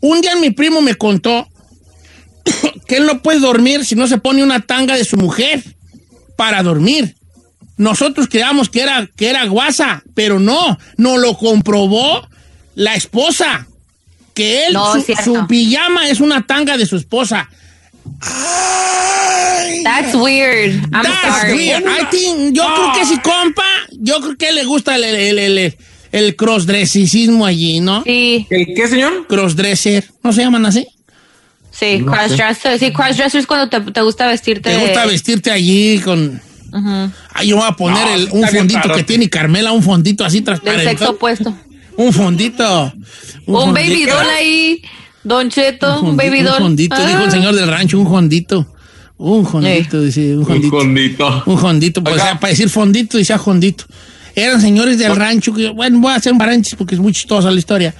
Un 0.00 0.20
día 0.20 0.34
mi 0.36 0.50
primo 0.50 0.80
me 0.80 0.94
contó 0.96 1.46
que 2.86 2.96
él 2.96 3.06
no 3.06 3.22
puede 3.22 3.38
dormir 3.38 3.84
si 3.84 3.94
no 3.94 4.08
se 4.08 4.18
pone 4.18 4.42
una 4.42 4.60
tanga 4.60 4.96
de 4.96 5.04
su 5.04 5.16
mujer 5.16 5.62
para 6.36 6.62
dormir. 6.62 7.14
Nosotros 7.76 8.26
creíamos 8.28 8.68
que 8.68 8.82
era, 8.82 9.08
que 9.16 9.30
era 9.30 9.46
guasa, 9.46 10.02
pero 10.14 10.40
no, 10.40 10.78
no 10.96 11.16
lo 11.16 11.36
comprobó 11.38 12.28
la 12.74 12.94
esposa. 12.94 13.66
Que 14.34 14.66
él, 14.66 14.72
No, 14.72 14.94
su 15.00 15.46
pijama 15.46 16.08
es 16.08 16.20
una 16.20 16.46
tanga 16.46 16.76
de 16.76 16.86
su 16.86 16.96
esposa. 16.96 17.48
That's 19.84 20.14
weird. 20.14 20.74
I'm 20.92 21.02
That's 21.04 21.40
sorry. 21.40 21.54
weird. 21.54 21.84
I 21.86 22.04
think- 22.10 22.54
yo 22.54 22.64
creo 22.66 22.92
que 22.94 23.04
si 23.06 23.18
compa, 23.20 23.64
yo 23.92 24.20
creo 24.20 24.36
que 24.36 24.52
le 24.52 24.64
gusta 24.64 24.96
el, 24.96 25.04
el, 25.04 25.38
el, 25.38 25.58
el, 25.58 25.76
el 26.12 26.36
crossdressismo 26.36 27.46
allí, 27.46 27.80
¿no? 27.80 28.02
Sí. 28.04 28.46
¿El 28.50 28.66
qué, 28.74 28.88
señor? 28.88 29.26
Crossdresser, 29.28 30.04
¿no 30.22 30.32
se 30.32 30.42
llaman 30.42 30.66
así? 30.66 30.86
Sí, 31.70 32.02
crossdresser. 32.04 32.78
Sí, 32.78 32.92
crossdresser 32.92 33.40
es 33.40 33.46
cuando 33.46 33.68
te, 33.68 33.80
te 33.92 34.00
gusta 34.02 34.26
vestirte. 34.26 34.70
Te 34.70 34.76
gusta 34.78 35.06
vestirte 35.06 35.50
allí 35.50 35.98
con... 36.00 36.40
Ujú. 36.72 37.10
Ay, 37.32 37.48
yo 37.48 37.56
voy 37.56 37.66
a 37.66 37.72
poner 37.72 38.06
No, 38.06 38.14
el- 38.14 38.28
un 38.32 38.46
fondito 38.48 38.92
que 38.94 39.02
tiene 39.02 39.28
Carmela, 39.30 39.72
un 39.72 39.82
fondito 39.82 40.24
así 40.24 40.36
Del 40.38 40.44
transparente. 40.44 40.84
sexo 40.90 41.10
opuesto. 41.10 41.56
Un 41.96 42.12
fondito. 42.12 42.92
Un, 43.46 43.72
baby 43.74 43.88
fondito. 43.88 44.14
doll 44.14 44.30
ahí. 44.30 44.82
Don 45.22 45.50
Cheto, 45.50 46.00
un, 46.00 46.16
baby 46.16 46.42
doll. 46.42 46.54
Un 46.54 46.68
fondito, 46.68 46.96
Ah. 46.96 47.06
dijo 47.06 47.24
el 47.24 47.30
señor 47.30 47.54
del 47.54 47.68
rancho, 47.68 47.98
un 47.98 48.08
fondito. 48.08 48.66
Un 49.18 49.46
fondito, 49.46 50.00
dice, 50.00 50.36
un 50.36 50.44
condito. 50.44 51.42
Un 51.46 51.58
fondito, 51.58 52.02
pues, 52.02 52.14
Oiga. 52.14 52.24
o 52.24 52.26
sea, 52.28 52.40
para 52.40 52.50
decir 52.52 52.70
fondito, 52.70 53.18
decía 53.18 53.38
fondito. 53.38 53.84
Eran 54.34 54.60
señores 54.60 54.98
del 54.98 55.14
rancho, 55.14 55.52
que, 55.52 55.68
bueno, 55.70 55.98
voy 56.00 56.12
a 56.12 56.16
hacer 56.16 56.32
un 56.32 56.38
paréntesis 56.38 56.76
porque 56.76 56.94
es 56.94 57.00
muy 57.00 57.12
chistosa 57.12 57.50
la 57.50 57.58
historia. 57.58 57.94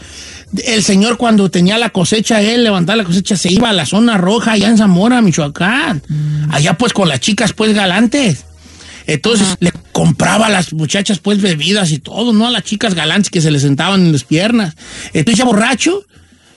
El 0.65 0.83
señor 0.83 1.17
cuando 1.19 1.51
tenía 1.51 1.77
la 1.77 1.91
cosecha, 1.91 2.41
él 2.41 2.65
levantaba 2.65 2.97
la 2.97 3.05
cosecha, 3.05 3.37
se 3.37 3.53
iba 3.53 3.69
a 3.69 3.73
la 3.73 3.85
zona 3.85 4.17
roja 4.17 4.53
allá 4.53 4.69
en 4.69 4.79
Zamora, 4.79 5.21
Michoacán. 5.21 6.03
Allá 6.51 6.75
pues 6.75 6.93
con 6.93 7.09
las 7.09 7.21
chicas 7.21 7.53
pues 7.53 7.75
galantes. 7.75 8.45
Entonces 9.07 9.57
le 9.61 9.73
compraba 9.93 10.47
a 10.47 10.51
las 10.51 10.73
muchachas 10.73 11.19
pues 11.19 11.41
bebidas 11.43 11.91
y 11.91 11.99
todo, 11.99 12.33
¿no? 12.33 12.47
A 12.47 12.51
las 12.51 12.63
chicas 12.63 12.95
galantes 12.95 13.29
que 13.31 13.41
se 13.41 13.51
le 13.51 13.59
sentaban 13.59 14.01
en 14.07 14.13
las 14.13 14.25
piernas. 14.25 14.75
Entonces 15.13 15.39
ya 15.39 15.45
borracho, 15.45 16.05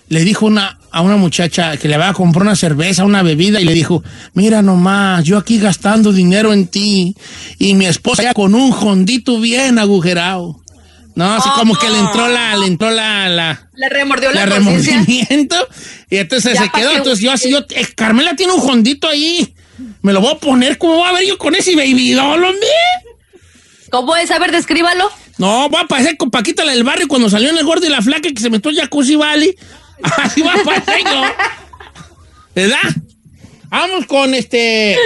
le 0.09 0.23
dijo 0.23 0.45
una, 0.45 0.79
a 0.91 1.01
una 1.01 1.15
muchacha 1.17 1.77
que 1.77 1.87
le 1.87 1.95
había 1.95 2.13
comprado 2.13 2.43
una 2.49 2.55
cerveza, 2.55 3.03
una 3.05 3.23
bebida, 3.23 3.59
y 3.59 3.65
le 3.65 3.73
dijo, 3.73 4.03
mira 4.33 4.61
nomás, 4.61 5.23
yo 5.23 5.37
aquí 5.37 5.57
gastando 5.57 6.11
dinero 6.11 6.53
en 6.53 6.67
ti, 6.67 7.15
y 7.57 7.73
mi 7.73 7.85
esposa 7.85 8.23
ya 8.23 8.33
con 8.33 8.53
un 8.55 8.71
jondito 8.71 9.39
bien 9.39 9.79
agujerado. 9.79 10.59
No, 11.15 11.31
así 11.35 11.47
como 11.55 11.75
que 11.77 11.89
le 11.91 11.99
entró 11.99 12.27
la, 12.27 12.57
le 12.57 12.65
entró 12.65 12.89
la, 12.89 13.29
la, 13.29 13.69
Le 13.75 13.87
remordió 13.89 14.31
la, 14.31 14.47
remordimiento, 14.47 15.55
y 16.09 16.17
entonces 16.17 16.53
Ya 16.55 16.63
se 16.63 16.69
quedó, 16.69 16.89
que- 16.89 16.97
entonces 16.97 17.23
yo 17.23 17.31
así, 17.31 17.51
yo, 17.51 17.59
eh, 17.69 17.85
Carmela 17.95 18.35
tiene 18.35 18.53
un 18.53 18.59
jondito 18.59 19.07
ahí, 19.07 19.53
me 20.01 20.11
lo 20.11 20.21
voy 20.21 20.31
a 20.33 20.39
poner, 20.39 20.77
¿cómo 20.79 20.95
voy 20.95 21.07
a 21.07 21.13
ver 21.13 21.27
yo 21.27 21.37
con 21.37 21.53
ese 21.55 21.75
baby 21.75 22.13
doll, 22.13 22.43
hombre? 22.43 22.67
¿Cómo 23.91 24.15
es? 24.15 24.31
A 24.31 24.39
ver, 24.39 24.51
descríbalo. 24.51 25.09
No, 25.37 25.69
va 25.69 25.81
a 25.81 25.87
parecer 25.87 26.17
con 26.17 26.31
Paquita 26.31 26.63
la 26.65 26.71
del 26.73 26.83
barrio 26.83 27.07
cuando 27.07 27.29
salió 27.29 27.49
en 27.49 27.57
el 27.57 27.65
gordo 27.65 27.85
y 27.85 27.89
la 27.89 28.01
flaca 28.01 28.29
que 28.29 28.41
se 28.41 28.49
metió 28.49 28.71
el 28.71 28.77
jacuzzi 28.77 29.15
valley. 29.15 29.55
Así 30.17 30.41
va 30.41 30.53
a 30.53 30.63
parecer 30.63 31.03
yo. 31.05 31.21
¿Verdad? 32.55 32.95
Vamos 33.69 34.05
con 34.05 34.33
este. 34.33 34.97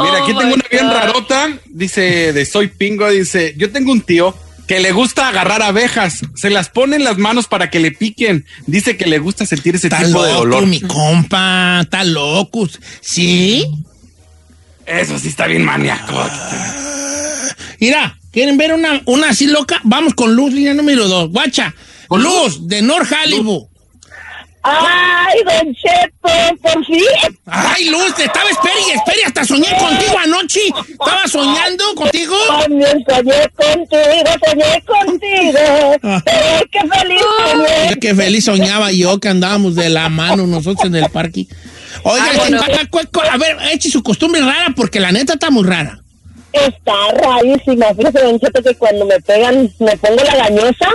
Mira, 0.00 0.22
aquí 0.22 0.32
Oh 0.32 0.38
tengo 0.38 0.46
my 0.48 0.52
una 0.54 0.64
bien 0.70 0.90
rarota, 0.90 1.48
dice 1.66 2.32
de 2.32 2.44
Soy 2.46 2.68
Pingo, 2.68 3.08
dice, 3.10 3.54
yo 3.56 3.70
tengo 3.70 3.92
un 3.92 4.00
tío 4.02 4.36
que 4.66 4.80
le 4.80 4.92
gusta 4.92 5.28
agarrar 5.28 5.62
abejas, 5.62 6.20
se 6.34 6.50
las 6.50 6.68
pone 6.68 6.96
en 6.96 7.04
las 7.04 7.16
manos 7.16 7.46
para 7.46 7.70
que 7.70 7.80
le 7.80 7.90
piquen, 7.90 8.44
dice 8.66 8.96
que 8.98 9.06
le 9.06 9.18
gusta 9.18 9.46
sentir 9.46 9.76
ese 9.76 9.86
Está 9.86 10.04
tipo 10.04 10.22
de 10.22 10.32
loco, 10.32 10.44
dolor. 10.44 10.66
mi 10.66 10.80
compa. 10.80 11.80
Está 11.82 12.04
loco. 12.04 12.68
¿Sí? 13.00 13.64
Eso 14.84 15.18
sí 15.18 15.28
está 15.28 15.46
bien 15.46 15.64
maníaco. 15.64 16.14
Mira, 17.80 18.18
¿quieren 18.32 18.58
ver 18.58 18.74
una, 18.74 19.00
una 19.06 19.30
así 19.30 19.46
loca? 19.46 19.80
Vamos 19.84 20.14
con 20.14 20.34
Luz, 20.34 20.52
línea 20.52 20.74
número 20.74 21.08
dos. 21.08 21.30
Guacha. 21.30 21.74
¿Con 22.08 22.22
Luz, 22.22 22.66
de 22.68 22.82
North 22.82 23.10
Hollywood. 23.12 23.67
Ay, 24.62 25.38
Don 25.44 25.74
Cheto, 25.74 26.56
por 26.62 26.84
fin. 26.84 27.02
Ay, 27.46 27.88
Luz, 27.90 28.14
te 28.16 28.24
estaba 28.24 28.48
espera 28.50 28.74
y 28.86 28.90
espera, 28.90 29.26
hasta 29.26 29.44
soñé 29.44 29.68
contigo 29.78 30.18
anoche. 30.22 30.60
Estaba 30.90 31.26
soñando 31.26 31.84
contigo. 31.94 32.34
También 32.60 33.04
soñé 33.08 33.48
contigo, 33.56 34.30
soñé 34.46 34.82
contigo. 34.86 35.58
Ay, 36.02 36.64
qué 36.70 36.80
feliz 36.80 37.20
soñé. 37.38 37.98
Qué 38.00 38.14
feliz 38.14 38.44
soñaba 38.44 38.92
yo 38.92 39.18
que 39.20 39.28
andábamos 39.28 39.74
de 39.74 39.88
la 39.88 40.08
mano 40.08 40.46
nosotros 40.46 40.86
en 40.86 40.96
el 40.96 41.08
parque. 41.10 41.46
Oiga, 42.02 42.24
Ah, 42.30 42.36
bueno. 42.36 42.60
a 43.32 43.36
ver, 43.38 43.56
eche 43.72 43.90
su 43.90 44.02
costumbre 44.02 44.40
rara 44.40 44.72
porque 44.76 45.00
la 45.00 45.12
neta 45.12 45.34
está 45.34 45.50
muy 45.50 45.64
rara. 45.64 46.00
Está 46.52 46.92
rarísima. 47.12 47.86
Fíjese, 47.94 48.18
Don 48.20 48.38
Cheto, 48.40 48.62
que 48.62 48.74
cuando 48.74 49.04
me 49.06 49.20
pegan, 49.20 49.70
me 49.78 49.96
pongo 49.98 50.22
la 50.24 50.36
gañosa, 50.36 50.88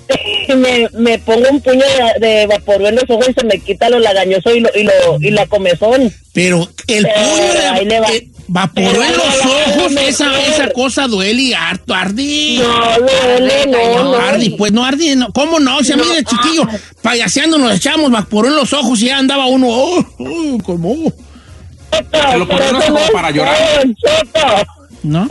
me, 0.56 0.88
me 0.92 1.18
pongo 1.18 1.48
un 1.50 1.60
puño 1.60 1.84
de, 2.18 2.26
de 2.26 2.46
vaporú 2.46 2.86
en 2.86 2.96
los 2.96 3.04
ojos 3.08 3.28
y 3.28 3.32
se 3.34 3.44
me 3.44 3.58
quita 3.58 3.88
lo 3.90 3.98
lagañoso 3.98 4.54
y, 4.54 4.60
lo, 4.60 4.70
y, 4.74 4.84
lo, 4.84 4.92
y 5.20 5.30
la 5.30 5.46
comezón. 5.46 6.12
Pero 6.32 6.68
el 6.86 7.06
Eh, 7.06 7.12
puño 7.14 7.52
de 7.52 7.66
ahí 7.66 7.84
le 7.84 8.00
va. 8.00 8.08
eh, 8.10 8.28
vaporó 8.48 8.86
Pero 8.90 9.02
en 9.02 9.12
los 9.12 9.76
ojos, 9.76 9.92
me 9.92 10.08
esa, 10.08 10.40
esa 10.48 10.70
cosa 10.72 11.06
duele 11.06 11.42
y 11.42 11.52
harto, 11.52 11.94
arde. 11.94 12.58
No, 12.58 12.98
duele, 13.06 13.66
no, 13.66 14.04
no. 14.04 14.14
Ardi, 14.16 14.50
pues 14.50 14.72
no 14.72 14.84
ardi, 14.84 15.14
no. 15.14 15.32
¿cómo 15.32 15.60
no? 15.60 15.82
Si 15.84 15.92
a 15.92 15.96
mí 15.96 16.02
de 16.14 16.24
chiquillo, 16.24 16.66
payaseando 17.02 17.58
nos 17.58 17.76
echábamos 17.76 18.10
vaporó 18.10 18.48
en 18.48 18.56
los 18.56 18.72
ojos 18.72 19.00
y 19.02 19.06
ya 19.06 19.18
andaba 19.18 19.46
uno, 19.46 19.68
oh, 19.68 20.06
oh, 20.18 20.58
como, 20.64 20.94
Te 21.90 22.38
lo 22.38 22.48
Pero 22.48 22.64
eso 22.64 22.80
como 22.86 22.98
no 23.00 23.12
para 23.12 23.30
llorar. 23.30 23.56
Cheto. 23.84 24.46
¿no? 25.02 25.28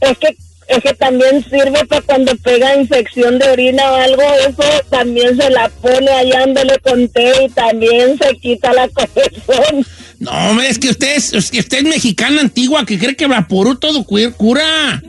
Es 0.00 0.18
que, 0.18 0.36
es 0.76 0.82
que 0.82 0.94
también 0.94 1.44
sirve 1.44 1.84
para 1.86 2.02
cuando 2.02 2.36
pega 2.36 2.76
infección 2.76 3.38
de 3.38 3.48
orina 3.50 3.90
o 3.92 3.94
algo, 3.96 4.22
eso 4.48 4.62
también 4.90 5.36
se 5.36 5.50
la 5.50 5.68
pone 5.68 6.08
ahí 6.10 6.32
ándale 6.32 6.78
con 6.82 7.08
té 7.08 7.32
y 7.44 7.48
también 7.50 8.18
se 8.18 8.36
quita 8.38 8.72
la 8.72 8.88
comezón. 8.88 9.86
No, 10.18 10.60
es 10.62 10.78
que 10.78 10.90
usted 10.90 11.16
es, 11.16 11.32
es 11.32 11.50
que 11.50 11.60
usted 11.60 11.78
es 11.78 11.84
mexicana 11.84 12.40
antigua 12.40 12.84
que 12.86 12.98
cree 12.98 13.16
que 13.16 13.26
vaporú 13.26 13.74
todo 13.76 14.04
cu- 14.04 14.32
cura. 14.36 15.02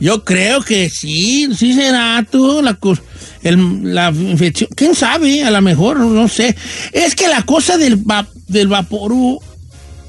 Yo 0.00 0.24
creo 0.24 0.60
que 0.62 0.90
sí, 0.90 1.48
sí 1.56 1.72
será 1.72 2.24
tú 2.30 2.60
la, 2.62 2.76
el- 3.42 3.94
la 3.94 4.10
infección. 4.10 4.68
¿Quién 4.76 4.94
sabe? 4.94 5.42
A 5.44 5.50
lo 5.50 5.62
mejor, 5.62 5.98
no 5.98 6.28
sé. 6.28 6.54
Es 6.92 7.14
que 7.14 7.28
la 7.28 7.42
cosa 7.42 7.78
del, 7.78 7.96
va- 8.08 8.28
del 8.48 8.68
vaporú, 8.68 9.40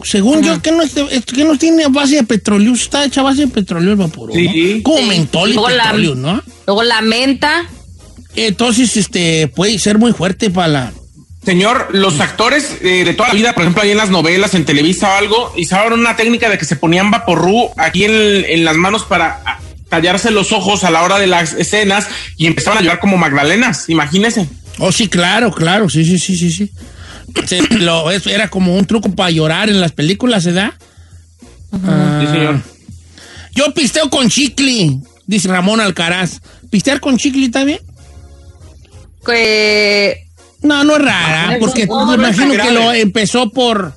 según 0.04 0.42
yo, 0.44 0.62
que 0.62 0.72
no, 0.72 0.82
es 0.82 0.94
de- 0.96 1.08
es 1.12 1.26
que 1.26 1.44
no 1.44 1.58
tiene 1.58 1.88
base 1.88 2.16
de 2.18 2.24
petróleo, 2.24 2.74
está 2.74 3.06
hecha 3.06 3.22
base 3.22 3.42
de 3.42 3.48
petróleo 3.48 3.92
el 3.92 3.98
vaporú. 3.98 4.34
¿no? 4.36 4.40
Sí. 4.40 4.82
Como 4.84 4.98
Sí. 5.00 5.06
mentol 5.06 5.50
y 5.50 5.54
Luego 5.54 5.70
la- 5.70 5.94
¿no? 5.94 6.44
Luego 6.68 6.84
la 6.84 7.02
menta. 7.02 7.66
Entonces, 8.36 8.98
este, 8.98 9.48
puede 9.48 9.80
ser 9.80 9.98
muy 9.98 10.12
fuerte 10.14 10.50
para 10.50 10.68
la... 10.68 10.94
Señor, 11.46 11.90
los 11.94 12.20
actores 12.20 12.78
eh, 12.82 13.04
de 13.06 13.14
toda 13.14 13.30
la 13.30 13.36
vida, 13.36 13.54
por 13.54 13.62
ejemplo, 13.64 13.84
ahí 13.84 13.92
en 13.92 13.98
las 13.98 14.10
novelas, 14.10 14.56
en 14.56 14.66
Televisa 14.66 15.10
o 15.10 15.18
algo, 15.18 15.54
usaban 15.58 15.94
una 15.94 16.16
técnica 16.16 16.50
de 16.50 16.58
que 16.58 16.66
se 16.66 16.76
ponían 16.76 17.12
vaporru 17.12 17.70
aquí 17.78 18.04
en, 18.06 18.12
en 18.46 18.66
las 18.66 18.76
manos 18.78 19.04
para 19.04 19.42
ah, 19.46 19.60
tallarse 19.88 20.32
los 20.32 20.52
ojos 20.52 20.84
a 20.84 20.90
la 20.90 21.04
hora 21.04 21.20
de 21.20 21.28
las 21.28 21.54
escenas 21.54 22.08
y 22.36 22.48
empezaban 22.48 22.80
a 22.80 22.82
llorar 22.82 23.00
como 23.00 23.18
magdalenas, 23.18 23.90
imagínese. 23.90 24.50
Oh, 24.80 24.92
sí, 24.92 25.08
claro, 25.08 25.52
claro, 25.52 25.88
sí, 25.88 26.04
sí, 26.04 26.18
sí, 26.18 26.36
sí, 26.36 26.52
sí. 26.52 26.72
Se- 27.48 27.62
lo- 27.80 28.10
era 28.12 28.50
como 28.50 28.76
un 28.76 28.86
truco 28.86 29.12
para 29.12 29.30
llorar 29.32 29.70
en 29.70 29.80
las 29.82 29.92
películas, 29.92 30.46
¿verdad? 30.46 30.74
Ah, 31.84 32.20
Sí, 32.22 32.28
señor. 32.32 32.62
Yo 33.54 33.74
pisteo 33.74 34.10
con 34.10 34.30
chicle, 34.30 34.98
dice 35.28 35.48
Ramón 35.48 35.80
Alcaraz. 35.82 36.42
¿Pistear 36.70 37.00
con 37.00 37.18
chicle 37.18 37.46
está 37.46 37.64
bien? 37.64 37.80
Que 39.26 40.28
No, 40.62 40.84
no 40.84 40.96
es 40.98 41.02
rara, 41.02 41.52
No, 41.54 41.60
porque 41.60 41.86
no, 41.86 42.06
me 42.06 42.18
no 42.18 42.24
imagino 42.24 42.54
que 42.64 42.72
lo 42.72 42.92
empezó 42.94 43.50
por... 43.50 43.94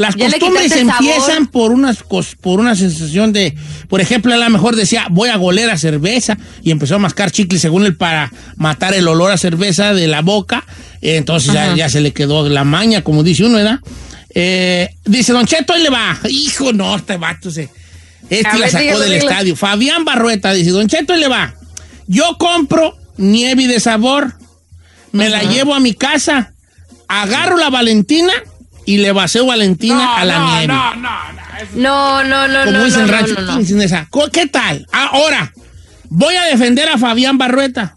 Las 0.00 0.16
Ya 0.16 0.30
costumbres 0.30 0.72
empiezan 0.72 1.46
por 1.48 1.72
unas 1.72 2.02
cos- 2.02 2.34
por 2.40 2.58
una 2.58 2.74
sensación 2.74 3.34
de, 3.34 3.54
por 3.88 4.00
ejemplo, 4.00 4.32
a 4.32 4.38
lo 4.38 4.48
mejor 4.48 4.74
decía, 4.74 5.06
voy 5.10 5.28
a 5.28 5.36
goler 5.36 5.68
a 5.68 5.76
cerveza 5.76 6.38
y 6.62 6.70
empezó 6.70 6.94
a 6.94 6.98
mascar 6.98 7.30
chicle 7.30 7.58
según 7.58 7.84
él 7.84 7.96
para 7.96 8.32
matar 8.56 8.94
el 8.94 9.06
olor 9.08 9.30
a 9.30 9.36
cerveza 9.36 9.92
de 9.92 10.06
la 10.06 10.22
boca. 10.22 10.64
Entonces 11.02 11.52
ya, 11.76 11.88
se 11.90 12.00
le 12.00 12.14
quedó 12.14 12.48
la 12.48 12.64
maña, 12.64 13.04
como 13.04 13.22
dice 13.22 13.44
uno, 13.44 13.58
¿verdad? 13.58 13.80
Eh, 14.34 14.88
dice 15.04 15.34
Don 15.34 15.44
Cheto, 15.44 15.74
ahí 15.74 15.82
le 15.82 15.90
va. 15.90 16.18
Hijo, 16.30 16.72
no, 16.72 16.96
este 16.96 17.18
vato 17.18 17.50
se... 17.50 17.68
Este 18.30 18.58
la 18.58 18.70
sacó 18.70 19.00
del 19.00 19.12
estadio. 19.14 19.54
Fabián 19.54 20.06
Barrueta 20.06 20.54
dice, 20.54 20.70
Don 20.70 20.88
Cheto, 20.88 21.12
ahí 21.12 21.20
le 21.20 21.28
va. 21.28 21.54
Yo 22.06 22.36
compro 22.38 22.96
nieve 23.18 23.66
de 23.66 23.80
sabor, 23.80 24.32
me 25.12 25.28
la 25.28 25.42
llevo 25.42 25.74
a 25.74 25.80
mi 25.80 25.92
casa, 25.92 26.54
agarro 27.06 27.58
la 27.58 27.68
Valentina 27.68 28.32
y 28.86 28.98
le 28.98 29.12
vacío 29.12 29.46
Valentina 29.46 30.16
a 30.16 30.24
la 30.24 30.38
nieve. 30.58 30.66
no, 30.68 30.94
no, 30.96 32.22
no. 32.24 32.24
no, 32.24 32.24
no, 32.24 32.48
no, 32.48 32.64
Como 32.64 32.78
no, 32.78 32.88
no, 32.88 32.98
no, 32.98 33.06
rancho, 33.12 33.34
no, 33.34 33.40
no. 33.42 33.58
dicen 33.58 33.80
esa. 33.82 34.06
Co- 34.10 34.30
¿Qué 34.30 34.46
tal? 34.46 34.86
Ahora, 34.92 35.52
voy 36.08 36.34
a 36.36 36.44
defender 36.44 36.88
a 36.88 36.98
Fabián 36.98 37.38
Barrueta. 37.38 37.96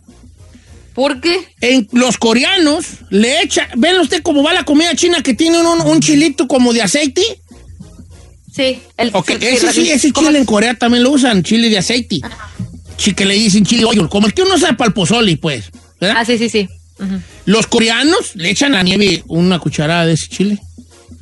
¿Por 0.93 1.21
qué? 1.21 1.39
En 1.61 1.87
los 1.91 2.17
coreanos 2.17 2.85
le 3.09 3.41
echan, 3.41 3.67
¿ven 3.77 3.99
usted 3.99 4.21
cómo 4.21 4.43
va 4.43 4.53
la 4.53 4.63
comida 4.63 4.93
china 4.95 5.21
que 5.23 5.33
tiene 5.33 5.59
un, 5.59 5.81
un 5.81 5.99
chilito 6.01 6.47
como 6.47 6.71
de 6.71 6.83
aceite? 6.83 7.23
Sí. 8.53 8.79
El, 8.97 9.09
Ok, 9.13 9.29
sí, 9.29 9.37
ese, 9.47 9.73
sí, 9.73 9.85
sí, 9.85 9.91
ese 9.91 10.11
¿cómo 10.11 10.27
chile 10.27 10.37
en 10.39 10.45
Corea 10.45 10.75
también 10.75 11.03
lo 11.03 11.09
usan, 11.11 11.41
chile 11.41 11.69
de 11.69 11.79
aceite. 11.79 12.21
Sí, 12.97 13.13
que 13.13 13.25
le 13.25 13.33
dicen 13.33 13.65
chile 13.65 13.85
oil, 13.85 14.07
como 14.09 14.27
el 14.27 14.33
que 14.35 14.43
uno 14.43 14.53
usa 14.53 14.77
para 14.77 14.89
el 14.89 14.93
pozole, 14.93 15.35
pues. 15.37 15.71
¿verdad? 15.99 16.17
Ah, 16.19 16.25
sí, 16.25 16.37
sí, 16.37 16.47
sí. 16.49 16.69
Los 17.45 17.65
coreanos 17.65 18.35
le 18.35 18.51
echan 18.51 18.73
a 18.75 18.77
la 18.77 18.83
nieve 18.83 19.23
una 19.27 19.57
cucharada 19.57 20.05
de 20.05 20.13
ese 20.13 20.27
chile. 20.27 20.59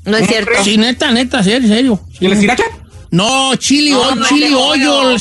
No 0.05 0.17
es 0.17 0.27
cierto. 0.27 0.51
Sí, 0.63 0.77
neta, 0.77 1.11
neta, 1.11 1.43
serio, 1.43 1.67
serio. 1.67 2.01
¿Y 2.19 2.27
la 2.27 2.35
sriracha? 2.35 2.63
No, 3.11 3.55
chili, 3.55 3.91
No, 3.91 4.01
oil, 4.01 4.19
no, 4.19 4.25
chili 4.27 4.53
pollo. 4.53 5.15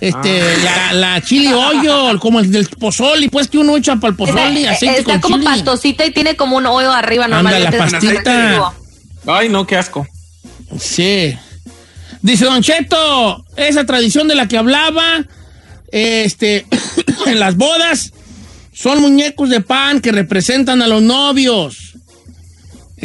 Este, 0.00 0.42
la, 0.64 0.92
la 0.92 1.20
chili 1.22 1.52
oil, 1.52 2.18
como 2.18 2.40
el 2.40 2.50
del 2.50 2.66
pozole, 2.68 3.28
pues 3.30 3.48
que 3.48 3.58
uno 3.58 3.76
echa 3.76 3.96
para 3.96 4.10
el 4.10 4.16
pozole, 4.16 4.60
Está, 4.62 4.72
aceite 4.72 4.98
está 5.00 5.12
con 5.12 5.20
como 5.20 5.36
chili. 5.36 5.46
pastosita 5.46 6.04
y 6.04 6.10
tiene 6.10 6.36
como 6.36 6.56
un 6.56 6.66
hoyo 6.66 6.92
arriba 6.92 7.24
Anda, 7.26 7.42
normalmente. 7.42 7.78
la 7.78 7.84
pastita. 7.90 8.72
Ay, 9.26 9.48
no, 9.48 9.66
qué 9.66 9.76
asco. 9.76 10.06
Sí. 10.78 11.34
Dice 12.20 12.44
Don 12.46 12.62
Cheto, 12.62 13.44
esa 13.56 13.84
tradición 13.84 14.28
de 14.28 14.34
la 14.34 14.48
que 14.48 14.56
hablaba, 14.58 15.24
este, 15.92 16.66
en 17.26 17.38
las 17.40 17.56
bodas, 17.56 18.12
son 18.72 19.00
muñecos 19.00 19.48
de 19.50 19.60
pan 19.60 20.00
que 20.00 20.12
representan 20.12 20.82
a 20.82 20.86
los 20.88 21.02
novios. 21.02 21.94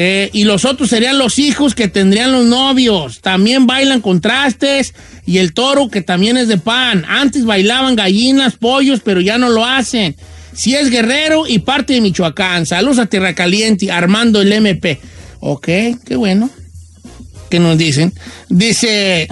Eh, 0.01 0.29
y 0.31 0.45
los 0.45 0.63
otros 0.63 0.91
serían 0.91 1.17
los 1.17 1.39
hijos 1.39 1.75
que 1.75 1.89
tendrían 1.89 2.31
los 2.31 2.45
novios. 2.45 3.19
También 3.19 3.67
bailan 3.67 3.99
contrastes 3.99 4.93
y 5.25 5.39
el 5.39 5.51
toro 5.51 5.89
que 5.89 6.01
también 6.01 6.37
es 6.37 6.47
de 6.47 6.57
pan. 6.57 7.03
Antes 7.05 7.43
bailaban 7.43 7.97
gallinas, 7.97 8.55
pollos, 8.55 9.01
pero 9.03 9.19
ya 9.19 9.37
no 9.37 9.49
lo 9.49 9.65
hacen. 9.65 10.15
Si 10.53 10.73
es 10.73 10.89
guerrero 10.89 11.45
y 11.47 11.59
parte 11.59 11.95
de 11.95 11.99
Michoacán. 11.99 12.65
Saludos 12.65 12.99
a 12.99 13.07
Tierra 13.07 13.35
Caliente, 13.35 13.91
Armando 13.91 14.41
el 14.41 14.53
MP. 14.53 15.01
Ok, 15.41 15.65
qué 15.65 16.15
bueno. 16.15 16.49
¿Qué 17.49 17.59
nos 17.59 17.77
dicen? 17.77 18.13
Dice, 18.47 19.27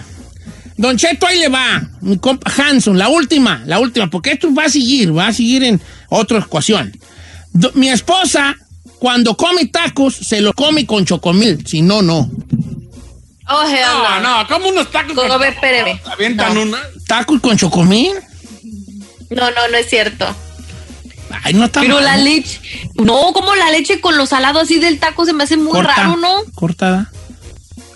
Don 0.75 0.97
Cheto, 0.97 1.27
ahí 1.27 1.39
le 1.39 1.47
va. 1.47 1.89
Mi 2.01 2.17
compa 2.17 2.51
Hanson, 2.51 2.97
la 2.97 3.07
última, 3.07 3.63
la 3.65 3.79
última, 3.79 4.09
porque 4.09 4.31
esto 4.31 4.53
va 4.53 4.65
a 4.65 4.69
seguir, 4.69 5.17
va 5.17 5.27
a 5.27 5.33
seguir 5.33 5.63
en 5.63 5.79
otra 6.09 6.39
ecuación. 6.39 6.91
Mi 7.73 7.87
esposa, 7.87 8.57
cuando 8.99 9.35
come 9.37 9.65
tacos, 9.67 10.15
se 10.15 10.41
lo 10.41 10.53
come 10.53 10.85
con 10.85 11.05
chocomil, 11.05 11.65
si 11.67 11.81
no, 11.81 12.01
no. 12.01 12.29
Oh, 13.49 13.63
hell 13.63 13.79
No, 14.03 14.19
no. 14.19 14.41
no, 14.43 14.47
como 14.47 14.69
unos 14.69 14.91
tacos. 14.91 15.17
A 15.31 15.37
ver, 15.37 15.53
espéreme. 15.53 16.01
Avientan 16.11 16.53
No. 16.55 16.63
una. 16.63 16.79
¿Tacos 17.07 17.39
con 17.39 17.57
chocomil? 17.57 18.11
No, 19.29 19.51
no, 19.51 19.67
no 19.71 19.77
es 19.77 19.89
cierto. 19.89 20.25
Ay, 21.43 21.53
no 21.53 21.65
está 21.65 21.81
Pero 21.81 21.95
mal. 21.95 22.05
la 22.05 22.17
leche. 22.17 22.59
No, 22.95 23.31
como 23.33 23.55
la 23.55 23.69
leche 23.71 23.99
con 24.01 24.17
los 24.17 24.29
salados 24.29 24.63
así 24.63 24.79
del 24.79 24.99
taco 24.99 25.25
se 25.25 25.33
me 25.33 25.43
hace 25.43 25.57
muy 25.57 25.71
Corta, 25.71 25.93
raro, 25.95 26.17
¿no? 26.17 26.43
Cortada. 26.55 27.11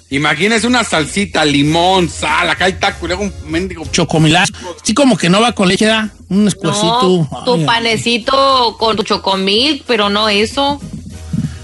Imagínese 0.09 0.67
una 0.67 0.83
salsita, 0.83 1.45
limón, 1.45 2.09
sal, 2.09 2.49
acá 2.49 2.65
hay 2.65 2.73
taco 2.73 3.05
y 3.05 3.07
luego 3.07 3.23
un 3.23 3.33
mendigo. 3.47 3.85
Chocomilazo. 3.91 4.53
Sí, 4.83 4.93
como 4.93 5.17
que 5.17 5.29
no 5.29 5.39
va 5.41 5.53
con 5.53 5.69
leche, 5.69 5.85
da. 5.85 6.09
Un 6.31 6.47
escuecito. 6.47 7.27
No, 7.29 7.43
tu 7.43 7.55
Ay, 7.55 7.65
panecito 7.65 8.77
con 8.79 8.95
tu 8.95 9.03
chocomil, 9.03 9.83
pero 9.85 10.09
no 10.09 10.29
eso. 10.29 10.79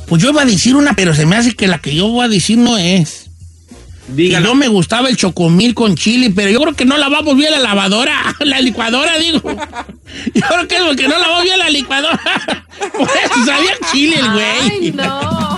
Pues 0.07 0.21
yo 0.21 0.31
iba 0.31 0.41
a 0.41 0.45
decir 0.45 0.75
una, 0.75 0.93
pero 0.93 1.15
se 1.15 1.25
me 1.25 1.37
hace 1.37 1.55
que 1.55 1.67
la 1.67 1.79
que 1.79 1.95
yo 1.95 2.09
voy 2.09 2.25
a 2.25 2.27
decir 2.27 2.57
no 2.57 2.77
es. 2.77 3.29
Y 4.15 4.29
yo 4.29 4.55
me 4.55 4.67
gustaba 4.67 5.07
el 5.07 5.15
chocomil 5.15 5.73
con 5.73 5.95
chile, 5.95 6.33
pero 6.35 6.49
yo 6.49 6.59
creo 6.59 6.73
que 6.73 6.83
no 6.83 6.97
la 6.97 7.07
vamos 7.07 7.37
bien 7.37 7.53
a 7.53 7.59
la 7.59 7.69
lavadora, 7.69 8.35
la 8.41 8.59
licuadora, 8.59 9.17
digo. 9.17 9.41
Yo 10.33 10.41
creo 10.49 10.67
que 10.67 10.75
es 10.75 10.81
porque 10.81 11.07
no 11.07 11.17
la 11.17 11.29
vamos 11.29 11.43
bien 11.43 11.55
a 11.55 11.63
la 11.63 11.69
licuadora. 11.69 12.19
Por 12.97 13.07
eso 13.07 13.45
sabía 13.45 13.71
chile 13.93 14.19
el 14.19 14.31
güey. 14.33 14.71
Ay, 14.71 14.91
no. 14.91 15.57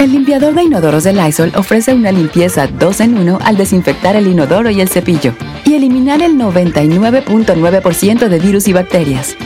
El 0.00 0.12
limpiador 0.12 0.54
de 0.54 0.62
inodoros 0.62 1.04
de 1.04 1.12
Lysol 1.12 1.52
ofrece 1.56 1.92
una 1.92 2.10
limpieza 2.10 2.66
2 2.66 3.00
en 3.00 3.18
1 3.18 3.38
al 3.44 3.58
desinfectar 3.58 4.16
el 4.16 4.28
inodoro 4.28 4.70
y 4.70 4.80
el 4.80 4.88
cepillo 4.88 5.34
y 5.66 5.74
eliminar 5.74 6.22
el 6.22 6.36
99.9% 6.36 8.28
de 8.28 8.38
virus 8.38 8.66
y 8.66 8.72
bacterias. 8.72 9.36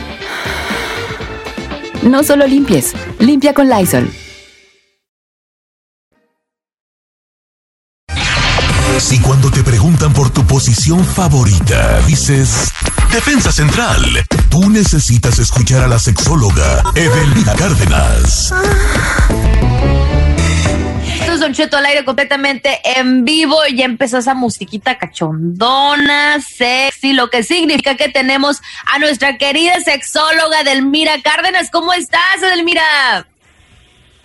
No 2.03 2.23
solo 2.23 2.47
limpies, 2.47 2.93
limpia 3.19 3.53
con 3.53 3.67
Lysol. 3.67 4.09
Si 8.97 9.19
cuando 9.19 9.51
posición 10.47 11.03
favorita. 11.03 11.99
Dices, 12.07 12.71
Defensa 13.11 13.51
Central. 13.51 14.01
Tú 14.49 14.69
necesitas 14.69 15.37
escuchar 15.39 15.83
a 15.83 15.87
la 15.87 15.99
sexóloga 15.99 16.81
Evelina 16.95 17.53
Cárdenas. 17.55 18.53
Esto 21.19 21.31
es 21.31 21.39
Don 21.39 21.53
Cheto 21.53 21.77
al 21.77 21.85
aire 21.85 22.03
completamente 22.03 22.79
en 22.97 23.23
vivo. 23.23 23.57
Ya 23.73 23.85
empezó 23.85 24.17
esa 24.17 24.33
musiquita 24.33 24.97
cachondona, 24.97 26.41
sexy, 26.41 27.13
lo 27.13 27.29
que 27.29 27.41
significa 27.43 27.95
que 27.95 28.09
tenemos 28.09 28.61
a 28.93 28.99
nuestra 28.99 29.37
querida 29.37 29.79
sexóloga 29.79 30.63
Delmira 30.63 31.13
Cárdenas. 31.23 31.71
¿Cómo 31.71 31.93
estás, 31.93 32.43
Edelmira? 32.43 32.81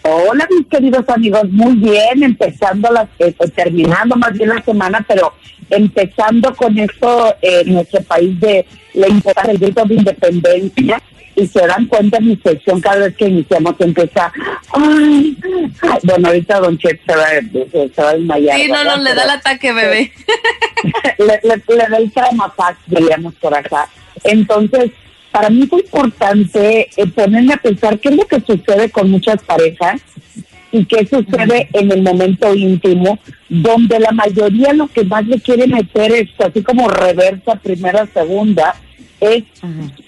Hola, 0.03 0.49
mis 0.51 0.67
queridos 0.67 1.07
amigos, 1.09 1.45
muy 1.51 1.75
bien, 1.75 2.23
empezando 2.23 2.91
la, 2.91 3.07
eh, 3.19 3.35
terminando 3.55 4.17
más 4.17 4.33
bien 4.33 4.49
la 4.49 4.63
semana, 4.63 5.05
pero 5.07 5.35
empezando 5.69 6.55
con 6.57 6.79
esto 6.79 7.37
eh, 7.43 7.63
en 7.67 7.75
nuestro 7.75 8.03
país 8.03 8.39
de 8.41 8.67
la 8.95 9.09
importancia 9.09 9.53
del 9.53 9.61
grito 9.61 9.85
de 9.85 9.95
independencia 9.95 11.03
y 11.41 11.47
se 11.47 11.67
dan 11.67 11.87
cuenta 11.87 12.19
en 12.19 12.27
mi 12.29 12.37
sección 12.37 12.81
cada 12.81 12.97
vez 13.07 13.17
que 13.17 13.27
iniciamos 13.29 13.75
empieza 13.79 14.33
ay, 14.73 15.37
ay, 15.83 15.99
bueno 16.03 16.29
ahorita 16.29 16.61
Don 16.61 16.77
Chet 16.79 17.01
se 17.07 17.15
va, 17.17 17.27
se, 17.73 17.89
se 17.95 18.03
va 18.03 18.11
a 18.11 18.15
desmayar 18.15 18.57
Sí, 18.59 18.69
no, 18.69 18.85
no, 18.85 18.97
le 18.99 19.15
da 19.15 19.25
el 19.25 19.31
ataque, 19.31 19.73
bebé. 19.73 20.13
le, 21.19 21.41
le- 21.43 21.77
le 21.77 21.87
da 21.89 21.97
el 21.99 22.11
traumafax, 22.13 22.79
diríamos 22.87 23.35
por 23.35 23.55
acá. 23.55 23.89
Entonces, 24.25 24.91
para 25.31 25.51
mí 25.51 25.63
es 25.63 25.73
importante 25.73 26.91
eh, 26.97 27.07
ponerme 27.15 27.55
a 27.55 27.59
pensar 27.59 27.99
qué 27.99 28.09
es 28.11 28.17
lo 28.17 28.27
que 28.27 28.41
sucede 28.41 28.91
con 28.91 29.11
muchas 29.11 29.43
parejas 29.43 30.01
y 30.73 30.85
qué 30.85 31.07
sucede 31.07 31.69
en 31.73 31.91
el 31.91 32.03
momento 32.03 32.55
íntimo, 32.55 33.19
donde 33.49 33.99
la 33.99 34.13
mayoría 34.13 34.73
lo 34.73 34.87
que 34.89 35.05
más 35.05 35.27
le 35.27 35.41
quiere 35.41 35.67
meter 35.67 36.13
es 36.13 36.29
así 36.39 36.63
como 36.63 36.89
reversa, 36.89 37.57
primera, 37.57 38.07
segunda, 38.13 38.75
es 39.21 39.45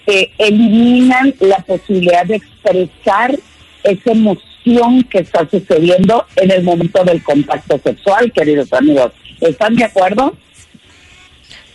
eh, 0.07 0.31
eliminan 0.37 1.33
la 1.39 1.59
posibilidad 1.59 2.25
de 2.25 2.37
expresar 2.37 3.37
esa 3.83 4.11
emoción 4.11 5.03
que 5.09 5.19
está 5.19 5.47
sucediendo 5.49 6.25
en 6.35 6.51
el 6.51 6.63
momento 6.63 7.03
del 7.03 7.21
contacto 7.23 7.79
sexual, 7.83 8.31
queridos 8.31 8.71
amigos. 8.73 9.11
¿Están 9.41 9.75
de 9.75 9.85
acuerdo? 9.85 10.35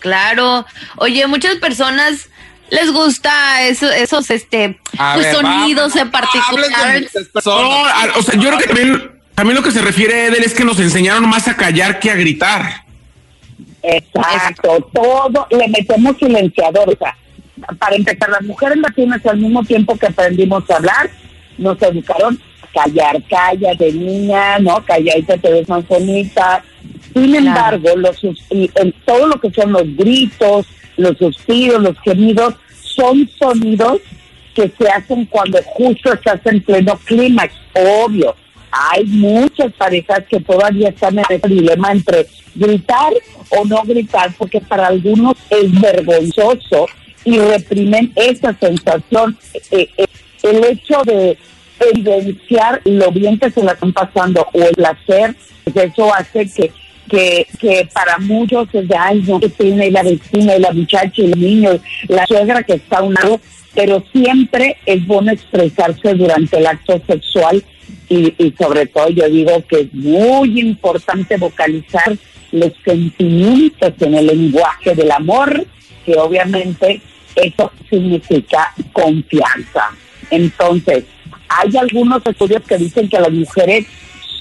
Claro. 0.00 0.64
Oye, 0.96 1.26
muchas 1.26 1.56
personas 1.56 2.30
les 2.70 2.92
gusta 2.92 3.62
eso, 3.62 3.90
esos 3.90 4.30
este 4.30 4.78
pues, 4.96 5.26
ver, 5.26 5.34
sonidos 5.34 5.96
en 5.96 6.10
particular. 6.10 7.02
O 8.16 8.22
sea, 8.22 8.34
yo 8.34 8.48
creo 8.48 8.58
que 8.58 8.66
también, 8.66 9.20
también 9.34 9.56
lo 9.56 9.62
que 9.62 9.70
se 9.70 9.80
refiere 9.80 10.26
Edel 10.26 10.44
es 10.44 10.54
que 10.54 10.64
nos 10.64 10.78
enseñaron 10.78 11.28
más 11.28 11.48
a 11.48 11.56
callar 11.56 11.98
que 11.98 12.10
a 12.10 12.14
gritar. 12.14 12.84
Exacto, 13.82 14.90
todo 14.92 15.46
le 15.50 15.68
metemos 15.68 16.16
silenciador. 16.18 16.90
O 16.90 16.96
sea, 16.96 17.16
para 17.78 17.96
empezar, 17.96 18.28
las 18.30 18.42
mujeres 18.42 18.78
latinas 18.78 19.24
al 19.26 19.38
mismo 19.38 19.62
tiempo 19.64 19.96
que 19.96 20.06
aprendimos 20.06 20.68
a 20.70 20.76
hablar, 20.76 21.10
nos 21.56 21.80
educaron 21.82 22.40
a 22.62 22.66
callar, 22.84 23.22
calla 23.28 23.74
de 23.74 23.92
niña, 23.92 24.58
¿no? 24.58 24.84
Calladita 24.84 25.36
te 25.38 25.50
ves 25.52 25.68
más 25.68 25.86
bonita. 25.88 26.62
Sin 27.14 27.34
embargo, 27.34 27.88
los, 27.96 28.16
sus- 28.18 28.44
y 28.50 28.70
en 28.76 28.92
todo 29.04 29.26
lo 29.26 29.40
que 29.40 29.50
son 29.50 29.72
los 29.72 29.84
gritos, 29.96 30.66
los 30.96 31.16
suspiros, 31.18 31.82
los 31.82 31.98
gemidos, 32.00 32.54
son 32.80 33.28
sonidos 33.38 34.00
que 34.54 34.70
se 34.78 34.88
hacen 34.88 35.24
cuando 35.26 35.58
justo 35.64 36.12
estás 36.12 36.40
en 36.46 36.60
pleno 36.62 36.98
clímax, 37.04 37.54
obvio. 37.74 38.34
Hay 38.70 39.04
muchas 39.04 39.72
parejas 39.72 40.24
que 40.28 40.40
todavía 40.40 40.90
están 40.90 41.18
en 41.18 41.24
ese 41.30 41.48
dilema 41.48 41.92
entre 41.92 42.26
gritar 42.54 43.12
o 43.50 43.64
no 43.64 43.82
gritar, 43.84 44.30
porque 44.36 44.60
para 44.60 44.88
algunos 44.88 45.34
es 45.48 45.80
vergonzoso 45.80 46.86
y 47.24 47.38
reprimen 47.38 48.12
esa 48.16 48.54
sensación. 48.58 49.36
Eh, 49.70 49.88
eh, 49.96 50.06
el 50.42 50.64
hecho 50.64 51.02
de 51.04 51.36
evidenciar 51.80 52.80
lo 52.84 53.10
bien 53.10 53.38
que 53.38 53.50
se 53.50 53.62
la 53.62 53.72
están 53.72 53.92
pasando 53.92 54.46
o 54.52 54.62
el 54.62 54.84
hacer, 54.84 55.34
pues 55.64 55.76
eso 55.76 56.14
hace 56.14 56.48
que 56.50 56.72
que, 57.08 57.46
que 57.58 57.88
para 57.92 58.18
muchos 58.18 58.68
es 58.72 58.86
de 58.86 58.96
ay 58.96 59.22
que 59.22 59.64
y 59.64 59.90
la 59.90 60.02
vecina 60.02 60.56
y 60.56 60.60
la 60.60 60.72
muchacha 60.72 61.22
y 61.22 61.24
el 61.24 61.40
niño, 61.40 61.70
la 62.06 62.26
suegra 62.26 62.62
que 62.62 62.74
está 62.74 62.98
a 62.98 63.02
un 63.02 63.14
lado, 63.14 63.40
pero 63.74 64.04
siempre 64.12 64.76
es 64.86 65.06
bueno 65.06 65.32
expresarse 65.32 66.14
durante 66.14 66.58
el 66.58 66.66
acto 66.66 67.00
sexual 67.06 67.62
y, 68.08 68.34
y 68.38 68.54
sobre 68.58 68.86
todo 68.86 69.08
yo 69.08 69.28
digo 69.28 69.64
que 69.68 69.80
es 69.80 69.94
muy 69.94 70.60
importante 70.60 71.36
vocalizar 71.36 72.16
los 72.52 72.72
sentimientos 72.84 73.92
en 74.00 74.14
el 74.14 74.26
lenguaje 74.26 74.94
del 74.94 75.10
amor, 75.10 75.66
que 76.08 76.18
obviamente 76.18 77.02
eso 77.36 77.70
significa 77.90 78.72
confianza. 78.94 79.90
Entonces, 80.30 81.04
hay 81.50 81.76
algunos 81.76 82.24
estudios 82.24 82.62
que 82.66 82.78
dicen 82.78 83.10
que 83.10 83.20
las 83.20 83.30
mujeres 83.30 83.84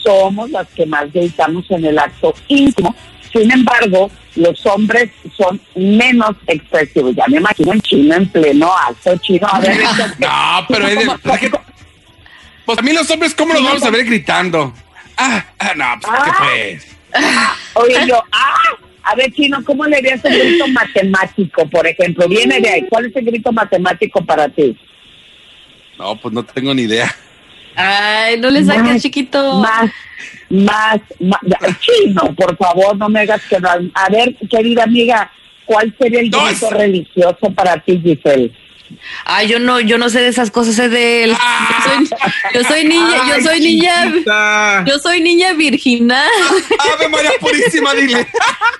somos 0.02 0.50
las 0.50 0.66
que 0.70 0.86
más 0.86 1.12
gritamos 1.12 1.70
en 1.70 1.84
el 1.84 2.00
acto 2.00 2.34
íntimo. 2.48 2.96
Sin 3.34 3.52
embargo, 3.52 4.10
los 4.36 4.66
hombres 4.66 5.10
son 5.36 5.60
menos 5.76 6.38
expresivos. 6.48 7.14
Ya 7.16 7.26
me 7.28 7.38
imagino 7.38 7.74
en 7.74 7.82
China, 7.82 8.16
en 8.16 8.30
pleno 8.30 8.72
acto 8.74 9.18
chino. 9.18 9.46
A 9.52 9.60
ver, 9.60 9.78
No, 10.20 10.66
pero 10.70 10.86
pues, 10.86 11.36
es 11.36 11.40
que- 11.42 11.60
pues 12.66 12.80
a 12.80 12.82
mí 12.82 12.94
los 12.94 13.10
hombres, 13.12 13.36
¿cómo 13.36 13.54
los 13.54 13.64
vamos 13.64 13.84
a 13.84 13.90
ver 13.90 14.06
gritando? 14.06 14.74
Ah, 15.18 15.44
ah, 15.60 15.74
no, 15.76 15.86
pues, 16.02 16.22
¿qué 16.24 16.32
pues? 16.40 16.98
Oye, 17.74 18.08
yo, 18.08 18.24
ah, 18.32 18.54
a 19.10 19.16
ver, 19.16 19.32
Chino, 19.32 19.64
¿cómo 19.64 19.86
le 19.86 19.98
harías 19.98 20.24
el 20.26 20.38
grito 20.38 20.68
matemático, 20.74 21.68
por 21.70 21.88
ejemplo? 21.88 22.28
Viene 22.28 22.60
de 22.60 22.70
ahí. 22.70 22.86
¿Cuál 22.90 23.06
es 23.06 23.16
el 23.16 23.26
grito 23.26 23.52
matemático 23.54 24.24
para 24.26 24.50
ti? 24.50 24.78
No, 25.98 26.20
pues 26.20 26.34
no 26.34 26.44
tengo 26.44 26.74
ni 26.74 26.84
idea. 26.84 27.14
Ay, 27.76 28.38
no 28.40 28.50
le 28.50 28.66
saques, 28.66 28.84
Más, 28.84 29.02
chiquito. 29.02 29.60
Más, 29.60 29.92
más, 30.50 31.00
más. 31.20 31.40
Chino, 31.80 32.36
por 32.36 32.58
favor, 32.58 32.98
no 32.98 33.08
me 33.08 33.22
hagas 33.22 33.42
quedar. 33.46 33.80
A 33.94 34.10
ver, 34.10 34.36
querida 34.50 34.84
amiga, 34.84 35.32
¿cuál 35.66 35.96
sería 36.00 36.20
el 36.20 36.30
grito 36.30 36.70
religioso 36.70 37.52
para 37.56 37.80
ti, 37.80 38.02
Giselle? 38.04 38.52
Ay, 39.26 39.48
yo 39.48 39.60
no, 39.60 39.80
yo 39.80 39.98
no 39.98 40.10
sé 40.10 40.20
de 40.22 40.30
esas 40.30 40.52
cosas 40.52 40.78
es 40.80 40.92
de 40.92 41.24
él. 41.26 41.32
Yo 41.32 41.84
soy, 41.84 42.10
yo 42.54 42.64
soy 42.64 42.84
niña, 42.86 43.18
yo 43.28 43.44
soy 43.44 43.60
niña, 43.60 44.06
chiquita. 44.12 44.84
yo 44.88 45.00
soy 45.00 45.22
niña 45.22 45.54
virginal. 45.54 46.30
Ave 46.94 47.08
María 47.10 47.32
Purísima, 47.40 47.94
dile. 47.94 48.28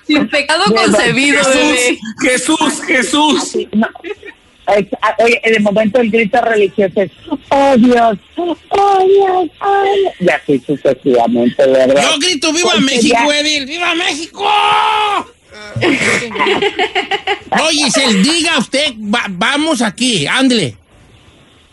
Sin 0.06 0.28
pecado 0.30 0.64
concebido, 0.74 1.42
bebé. 1.50 1.98
Jesús, 2.22 2.82
Jesús. 2.86 3.58
No. 3.74 3.88
Ah, 5.02 5.16
Oye, 5.20 5.40
en 5.44 5.56
el 5.56 5.62
momento 5.62 5.98
del 5.98 6.12
grito 6.12 6.42
religioso 6.42 7.02
es, 7.02 7.10
oh 7.50 7.76
Dios, 7.78 8.18
oh 8.36 8.56
Dios, 9.08 9.50
oh 9.62 9.84
Dios. 9.96 10.14
Y 10.20 10.30
así 10.30 10.62
sucesivamente, 10.66 11.66
¿verdad? 11.66 12.04
Yo 12.12 12.20
grito 12.20 12.52
¡Viva 12.52 12.72
¿Cuál 12.72 12.82
México, 12.82 13.18
sería- 13.18 13.40
Edil! 13.40 13.66
¡Viva 13.66 13.96
México! 13.96 14.46
No, 17.56 17.68
Giselle, 17.70 18.22
diga 18.22 18.58
usted, 18.60 18.94
va- 18.98 19.26
vamos 19.30 19.82
aquí, 19.82 20.28
ándele. 20.28 20.76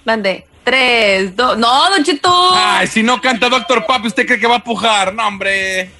Mande. 0.04 0.46
Tres, 0.62 1.34
dos. 1.36 1.58
No, 1.58 1.90
Don 1.90 2.02
Cheto. 2.04 2.30
Ay, 2.54 2.86
si 2.86 3.02
no 3.02 3.20
canta 3.20 3.48
Doctor 3.48 3.84
Papi, 3.86 4.08
¿usted 4.08 4.24
cree 4.26 4.38
que 4.40 4.46
va 4.46 4.56
a 4.56 4.64
pujar? 4.64 5.12
No, 5.14 5.26
hombre. 5.26 5.90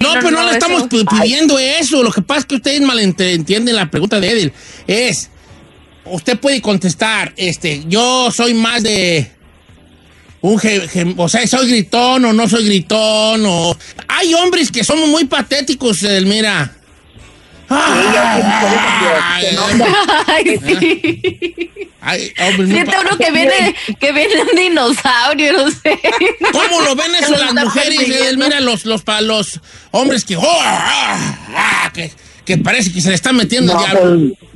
No, 0.00 0.14
No, 0.14 0.20
pues 0.20 0.32
no, 0.32 0.40
no, 0.42 0.46
le 0.46 0.52
estamos 0.54 0.84
eso- 0.90 1.04
pidiendo 1.06 1.58
eso. 1.58 2.02
Lo 2.02 2.10
que 2.10 2.22
pasa 2.22 2.40
es 2.40 2.46
que 2.46 2.54
ustedes 2.56 2.80
malentienden 2.80 3.76
la 3.76 3.90
pregunta 3.90 4.18
de 4.18 4.30
Edil. 4.30 4.52
Es, 4.86 5.30
usted 6.04 6.38
puede 6.38 6.60
contestar, 6.60 7.32
este, 7.36 7.84
yo 7.86 8.30
soy 8.32 8.54
más 8.54 8.82
de 8.82 9.30
un, 10.40 10.58
ge- 10.58 10.88
ge- 10.88 11.14
o 11.16 11.28
sea, 11.28 11.46
soy 11.46 11.68
gritón 11.68 12.24
o 12.24 12.32
no 12.32 12.48
soy 12.48 12.64
gritón 12.64 13.44
o... 13.46 13.76
Hay 14.08 14.34
hombres 14.34 14.72
que 14.72 14.82
somos 14.84 15.08
muy 15.08 15.26
patéticos, 15.26 16.02
Edelmira. 16.02 16.72
Ay, 16.72 16.72
Ay, 17.68 18.08
sí. 20.66 21.60
ay, 22.00 22.32
Siente 22.66 22.92
pa- 22.92 23.00
uno 23.00 23.16
que 23.18 23.30
viene, 23.32 23.74
que 23.98 24.12
viene 24.12 24.42
un 24.42 24.56
dinosaurio, 24.56 25.52
no 25.52 25.70
sé. 25.70 25.98
¿Cómo 26.52 26.80
lo 26.82 26.94
ven 26.94 27.14
eso 27.16 27.32
las 27.32 27.48
está 27.48 27.64
mujeres? 27.64 27.96
persiguiendo. 27.96 28.44
Mira, 28.46 28.60
los, 28.60 28.84
los, 28.84 29.02
pa- 29.02 29.20
los 29.20 29.60
hombres 29.90 30.24
que, 30.24 30.36
oh, 30.36 30.42
ah, 30.62 31.36
ah, 31.56 31.90
que, 31.92 32.12
que 32.44 32.56
parece 32.58 32.92
que 32.92 33.00
se 33.00 33.08
le 33.08 33.14
están 33.16 33.36
metiendo 33.36 33.74
No, 33.74 33.84
el 33.84 33.90
diablo. 33.90 34.34
pues, 34.36 34.50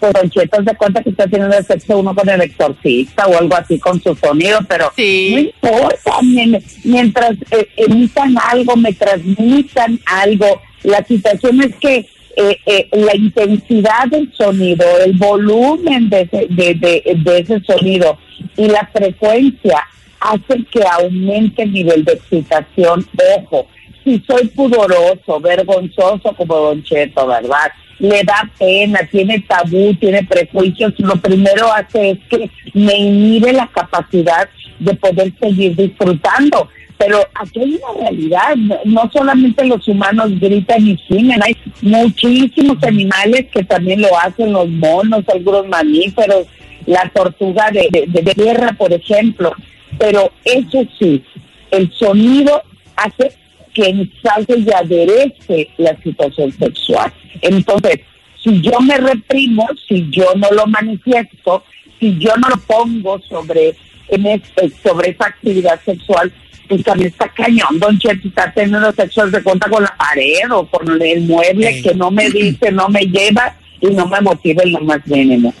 pues 0.00 0.12
Don 0.12 0.30
Cheto, 0.30 0.62
se 0.64 0.76
cuenta 0.76 1.02
que 1.02 1.10
está 1.10 1.26
teniendo 1.26 1.62
sexo 1.62 1.98
uno 1.98 2.14
con 2.14 2.28
el 2.28 2.40
exorcista 2.42 3.26
o 3.26 3.38
algo 3.38 3.56
así 3.56 3.78
con 3.78 4.02
su 4.02 4.14
sonido, 4.14 4.60
pero 4.68 4.92
no 4.96 5.38
importa, 5.38 6.20
mien- 6.22 6.62
mientras 6.84 7.32
eh, 7.50 7.68
emitan 7.76 8.34
algo, 8.50 8.76
me 8.76 8.92
transmitan 8.92 9.98
algo. 10.06 10.60
La 10.82 11.04
situación 11.04 11.60
es 11.62 11.74
que 11.76 12.06
eh, 12.36 12.58
eh, 12.66 12.88
la 12.92 13.16
intensidad 13.16 14.06
del 14.10 14.32
sonido, 14.34 14.84
el 15.04 15.14
volumen 15.14 16.08
de 16.10 16.22
ese, 16.22 16.46
de, 16.50 16.74
de- 16.74 17.14
de 17.16 17.38
ese 17.38 17.60
sonido 17.60 18.18
y 18.56 18.68
la 18.68 18.86
frecuencia 18.92 19.82
hacen 20.20 20.66
que 20.70 20.82
aumente 20.84 21.62
el 21.62 21.72
nivel 21.72 22.04
de 22.04 22.12
excitación. 22.12 23.06
Ojo, 23.38 23.66
si 24.04 24.22
soy 24.26 24.48
pudoroso, 24.48 25.40
vergonzoso 25.40 26.34
como 26.36 26.56
Don 26.56 26.82
Cheto, 26.84 27.26
¿verdad? 27.26 27.72
Le 27.98 28.22
da 28.24 28.48
pena, 28.58 29.00
tiene 29.10 29.40
tabú, 29.40 29.94
tiene 29.94 30.22
prejuicios, 30.24 30.92
lo 30.98 31.16
primero 31.16 31.72
hace 31.72 32.10
es 32.10 32.18
que 32.28 32.50
me 32.74 32.94
inhibe 32.98 33.52
la 33.54 33.66
capacidad 33.68 34.48
de 34.78 34.94
poder 34.94 35.32
seguir 35.40 35.74
disfrutando. 35.74 36.68
Pero 36.98 37.18
aquí 37.34 37.60
hay 37.60 37.74
una 37.82 38.00
realidad, 38.00 38.56
no- 38.84 39.10
solamente 39.12 39.64
los 39.66 39.86
humanos 39.86 40.30
gritan 40.40 40.86
y 40.86 40.96
gimen, 40.96 41.42
hay 41.42 41.54
muchísimos 41.82 42.82
animales 42.82 43.46
que 43.52 43.62
también 43.64 44.00
lo 44.00 44.18
hacen, 44.18 44.52
los 44.52 44.68
monos, 44.68 45.24
algunos 45.28 45.66
mamíferos, 45.68 46.46
la 46.86 47.10
tortuga 47.14 47.70
de, 47.70 47.88
de, 47.90 48.22
de 48.22 48.34
tierra, 48.34 48.72
por 48.78 48.92
ejemplo. 48.92 49.52
Pero 49.98 50.30
eso 50.44 50.84
sí, 50.98 51.22
el 51.70 51.92
sonido 51.92 52.62
hace 52.96 53.32
que 53.74 53.88
ensalce 53.88 54.58
y 54.58 54.72
aderece 54.72 55.68
la 55.76 55.94
situación 56.02 56.50
sexual. 56.52 57.12
Entonces, 57.42 58.00
si 58.42 58.60
yo 58.62 58.80
me 58.80 58.96
reprimo, 58.96 59.66
si 59.86 60.08
yo 60.10 60.26
no 60.36 60.48
lo 60.52 60.66
manifiesto, 60.66 61.62
si 62.00 62.16
yo 62.18 62.30
no 62.36 62.48
lo 62.48 62.56
pongo 62.66 63.20
sobre, 63.28 63.74
en 64.08 64.26
este, 64.26 64.70
sobre 64.82 65.10
esa 65.10 65.26
actividad 65.26 65.78
sexual, 65.84 66.32
pues 66.68 66.82
también 66.84 67.08
está 67.08 67.28
cañón, 67.28 67.78
don 67.78 67.98
Cheto, 67.98 68.28
está 68.28 68.52
teniendo 68.52 68.92
sexo 68.92 69.26
de 69.28 69.42
cuenta 69.42 69.68
con 69.68 69.82
la 69.82 69.94
pared 69.96 70.50
o 70.52 70.66
con 70.68 71.00
el 71.02 71.20
mueble 71.22 71.80
que 71.82 71.94
no 71.94 72.10
me 72.10 72.28
dice, 72.30 72.70
no 72.72 72.88
me 72.88 73.00
lleva 73.02 73.56
y 73.80 73.86
no 73.88 74.06
me 74.06 74.20
motiva 74.20 74.62
en 74.62 74.72
lo 74.72 74.80
más 74.80 75.06
mínimo. 75.06 75.52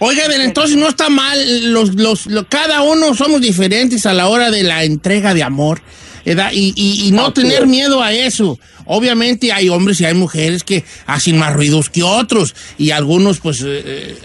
Oiga, 0.00 0.24
a 0.24 0.28
ver, 0.28 0.40
entonces 0.42 0.76
no 0.76 0.88
está 0.88 1.08
mal, 1.08 1.72
los, 1.72 1.94
los, 1.96 2.26
lo- 2.26 2.46
cada 2.48 2.82
uno 2.82 3.14
somos 3.14 3.40
diferentes 3.40 4.06
a 4.06 4.14
la 4.14 4.28
hora 4.28 4.50
de 4.50 4.62
la 4.62 4.84
entrega 4.84 5.34
de 5.34 5.42
amor, 5.42 5.80
¿verdad? 6.24 6.50
Y, 6.52 6.72
y, 6.76 7.08
y 7.08 7.10
no 7.12 7.32
tener 7.32 7.66
miedo 7.66 8.02
a 8.02 8.12
eso. 8.12 8.58
Obviamente 8.90 9.52
hay 9.52 9.68
hombres 9.68 10.00
y 10.00 10.06
hay 10.06 10.14
mujeres 10.14 10.64
que 10.64 10.82
hacen 11.06 11.38
más 11.38 11.52
ruidos 11.52 11.90
que 11.90 12.02
otros 12.02 12.54
y 12.78 12.90
algunos 12.90 13.38
pues 13.38 13.60
eh, 13.60 13.82
eh, 13.84 14.16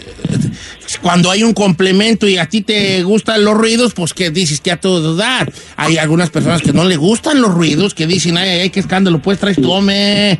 cuando 1.01 1.29
hay 1.31 1.43
un 1.43 1.53
complemento 1.53 2.27
y 2.27 2.37
a 2.37 2.47
ti 2.47 2.61
te 2.61 3.03
gustan 3.03 3.43
los 3.43 3.55
ruidos, 3.55 3.93
pues 3.93 4.13
que 4.13 4.29
dices 4.29 4.61
que 4.61 4.71
a 4.71 4.77
todo 4.79 5.15
dar. 5.17 5.51
Hay 5.75 5.97
algunas 5.97 6.29
personas 6.29 6.61
que 6.61 6.71
no 6.71 6.85
le 6.85 6.95
gustan 6.95 7.41
los 7.41 7.53
ruidos, 7.53 7.93
que 7.93 8.07
dicen, 8.07 8.37
ay, 8.37 8.61
ay, 8.61 8.69
qué 8.69 8.79
escándalo, 8.79 9.21
pues 9.21 9.37
traes 9.37 9.61
tome. 9.61 10.39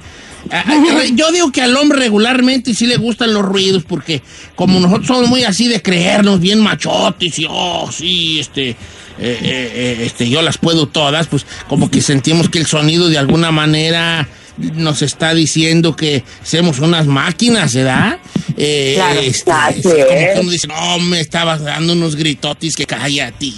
Ah, 0.52 0.64
ah, 0.68 1.04
Yo 1.14 1.32
digo 1.32 1.52
que 1.52 1.62
al 1.62 1.76
hombre 1.76 2.00
regularmente 2.00 2.74
sí 2.74 2.86
le 2.86 2.98
gustan 2.98 3.34
los 3.34 3.44
ruidos 3.44 3.84
porque 3.84 4.22
como 4.56 4.80
nosotros 4.80 5.08
somos 5.08 5.30
muy 5.30 5.44
así 5.44 5.68
de 5.68 5.82
creernos 5.82 6.40
bien 6.40 6.60
machotes 6.60 7.40
y 7.40 7.46
oh, 7.50 7.90
sí, 7.92 8.40
este, 8.40 8.76
eh, 9.20 9.40
eh, 9.42 9.72
eh, 9.74 10.06
este, 10.06 10.30
yo 10.30 10.42
las 10.42 10.58
puedo 10.58 10.88
todas, 10.88 11.28
pues 11.28 11.46
como 11.68 11.90
que 11.90 12.02
sentimos 12.02 12.50
que 12.50 12.60
el 12.60 12.66
sonido 12.66 13.10
de 13.10 13.18
alguna 13.18 13.52
manera 13.52 14.28
nos 14.58 15.02
está 15.02 15.34
diciendo 15.34 15.96
que 15.96 16.24
somos 16.44 16.80
unas 16.80 17.08
máquinas, 17.08 17.74
¿verdad? 17.74 18.20
Eh, 18.56 18.94
Claro, 18.96 19.20
este, 19.22 19.52
como 19.82 19.94
que 19.94 20.40
uno 20.42 20.52
dice, 20.52 20.68
no, 20.68 21.00
me 21.00 21.20
estabas 21.20 21.64
dando 21.64 21.94
unos 21.94 22.16
gritotis 22.16 22.76
que 22.76 22.86
cállate, 22.86 23.52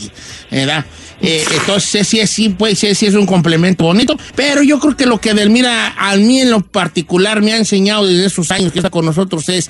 ¿verdad? 0.50 0.86
Eh, 1.22 1.44
entonces, 1.60 2.08
sí, 2.08 2.26
sí, 2.28 2.50
pues, 2.50 2.80
sí, 2.80 2.94
sí 2.96 3.06
es 3.08 3.14
un 3.16 3.26
complemento 3.26 3.86
bonito, 3.86 4.18
pero 4.36 4.62
yo 4.62 4.80
creo 4.80 4.96
que 4.96 5.06
lo 5.06 5.20
que 5.20 5.34
Delmira 5.34 5.96
a 5.98 6.16
mí 6.18 6.42
en 6.42 6.52
lo 6.52 6.62
particular 6.62 7.42
me 7.42 7.54
ha 7.54 7.58
enseñado 7.58 8.06
desde 8.06 8.26
esos 8.26 8.52
años 8.52 8.72
que 8.72 8.80
está 8.80 8.90
con 8.90 9.06
nosotros 9.06 9.48
es 9.50 9.70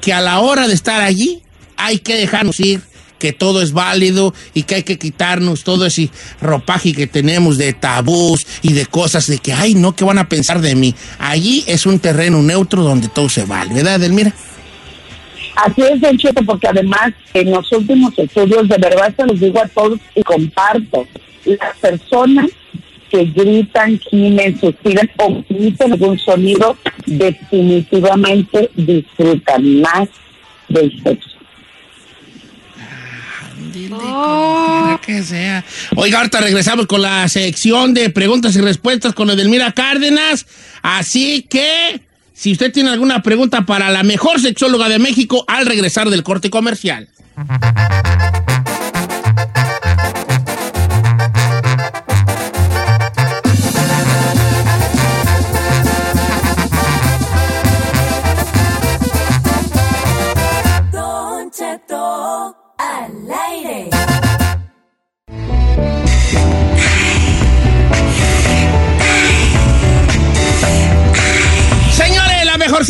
que 0.00 0.12
a 0.12 0.20
la 0.20 0.40
hora 0.40 0.66
de 0.66 0.74
estar 0.74 1.00
allí 1.00 1.42
hay 1.76 1.98
que 1.98 2.16
dejarnos 2.16 2.58
ir, 2.60 2.80
que 3.20 3.32
todo 3.32 3.62
es 3.62 3.72
válido 3.72 4.34
y 4.54 4.64
que 4.64 4.76
hay 4.76 4.82
que 4.82 4.98
quitarnos 4.98 5.62
todo 5.62 5.86
ese 5.86 6.10
ropaje 6.40 6.92
que 6.92 7.06
tenemos 7.06 7.58
de 7.58 7.72
tabús 7.72 8.46
y 8.62 8.72
de 8.72 8.86
cosas 8.86 9.28
de 9.28 9.38
que, 9.38 9.52
ay, 9.52 9.74
no, 9.74 9.94
¿qué 9.94 10.04
van 10.04 10.18
a 10.18 10.28
pensar 10.28 10.60
de 10.60 10.74
mí? 10.74 10.96
Allí 11.20 11.62
es 11.68 11.86
un 11.86 12.00
terreno 12.00 12.42
neutro 12.42 12.82
donde 12.82 13.06
todo 13.08 13.28
se 13.28 13.44
vale, 13.44 13.74
¿verdad, 13.74 14.00
Delmira? 14.00 14.34
Así 15.54 15.82
es, 15.82 16.00
Don 16.00 16.16
Cheto, 16.16 16.42
porque 16.44 16.68
además 16.68 17.12
en 17.34 17.50
los 17.50 17.70
últimos 17.72 18.18
estudios, 18.18 18.66
de 18.66 18.78
verdad 18.78 19.14
se 19.14 19.26
los 19.26 19.38
digo 19.38 19.60
a 19.60 19.68
todos 19.68 20.00
y 20.14 20.22
comparto, 20.22 21.06
las 21.44 21.76
personas 21.78 22.46
que 23.10 23.24
gritan, 23.24 23.98
gimen, 23.98 24.58
suspiran 24.58 25.10
o 25.18 25.44
emiten 25.50 25.92
algún 25.92 26.18
sonido, 26.18 26.76
definitivamente 27.04 28.70
disfrutan 28.74 29.80
más 29.82 30.08
del 30.68 31.02
sexo. 31.02 31.39
Quiera 33.60 35.00
que 35.04 35.22
sea. 35.22 35.64
Oiga, 35.96 36.18
ahorita 36.18 36.40
regresamos 36.40 36.86
con 36.86 37.02
la 37.02 37.28
sección 37.28 37.94
de 37.94 38.10
preguntas 38.10 38.56
y 38.56 38.60
respuestas 38.60 39.14
con 39.14 39.30
Edelmira 39.30 39.72
Cárdenas. 39.72 40.46
Así 40.82 41.46
que, 41.48 42.00
si 42.32 42.52
usted 42.52 42.72
tiene 42.72 42.90
alguna 42.90 43.22
pregunta 43.22 43.66
para 43.66 43.90
la 43.90 44.02
mejor 44.02 44.40
sexóloga 44.40 44.88
de 44.88 44.98
México 44.98 45.44
al 45.46 45.66
regresar 45.66 46.10
del 46.10 46.22
corte 46.22 46.50
comercial. 46.50 47.08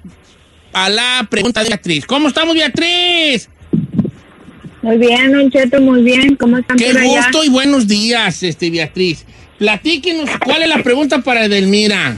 a 0.72 0.88
la 0.88 1.28
pregunta 1.30 1.62
de 1.62 1.68
Beatriz. 1.68 2.06
¿Cómo 2.06 2.30
estamos, 2.30 2.56
Beatriz? 2.56 3.50
Muy 4.82 4.98
bien, 4.98 5.32
Don 5.32 5.52
Cheto, 5.52 5.80
muy 5.80 6.02
bien. 6.02 6.36
¿Cómo 6.36 6.58
están 6.58 6.78
Qué 6.78 6.88
por 6.88 6.98
allá? 6.98 7.18
gusto 7.18 7.44
y 7.44 7.50
buenos 7.50 7.88
días, 7.88 8.42
este 8.42 8.70
Beatriz. 8.72 9.26
Platíquenos 9.60 10.30
cuál 10.44 10.64
es 10.64 10.70
la 10.70 10.82
pregunta 10.82 11.20
para 11.20 11.46
Edelmira. 11.46 12.18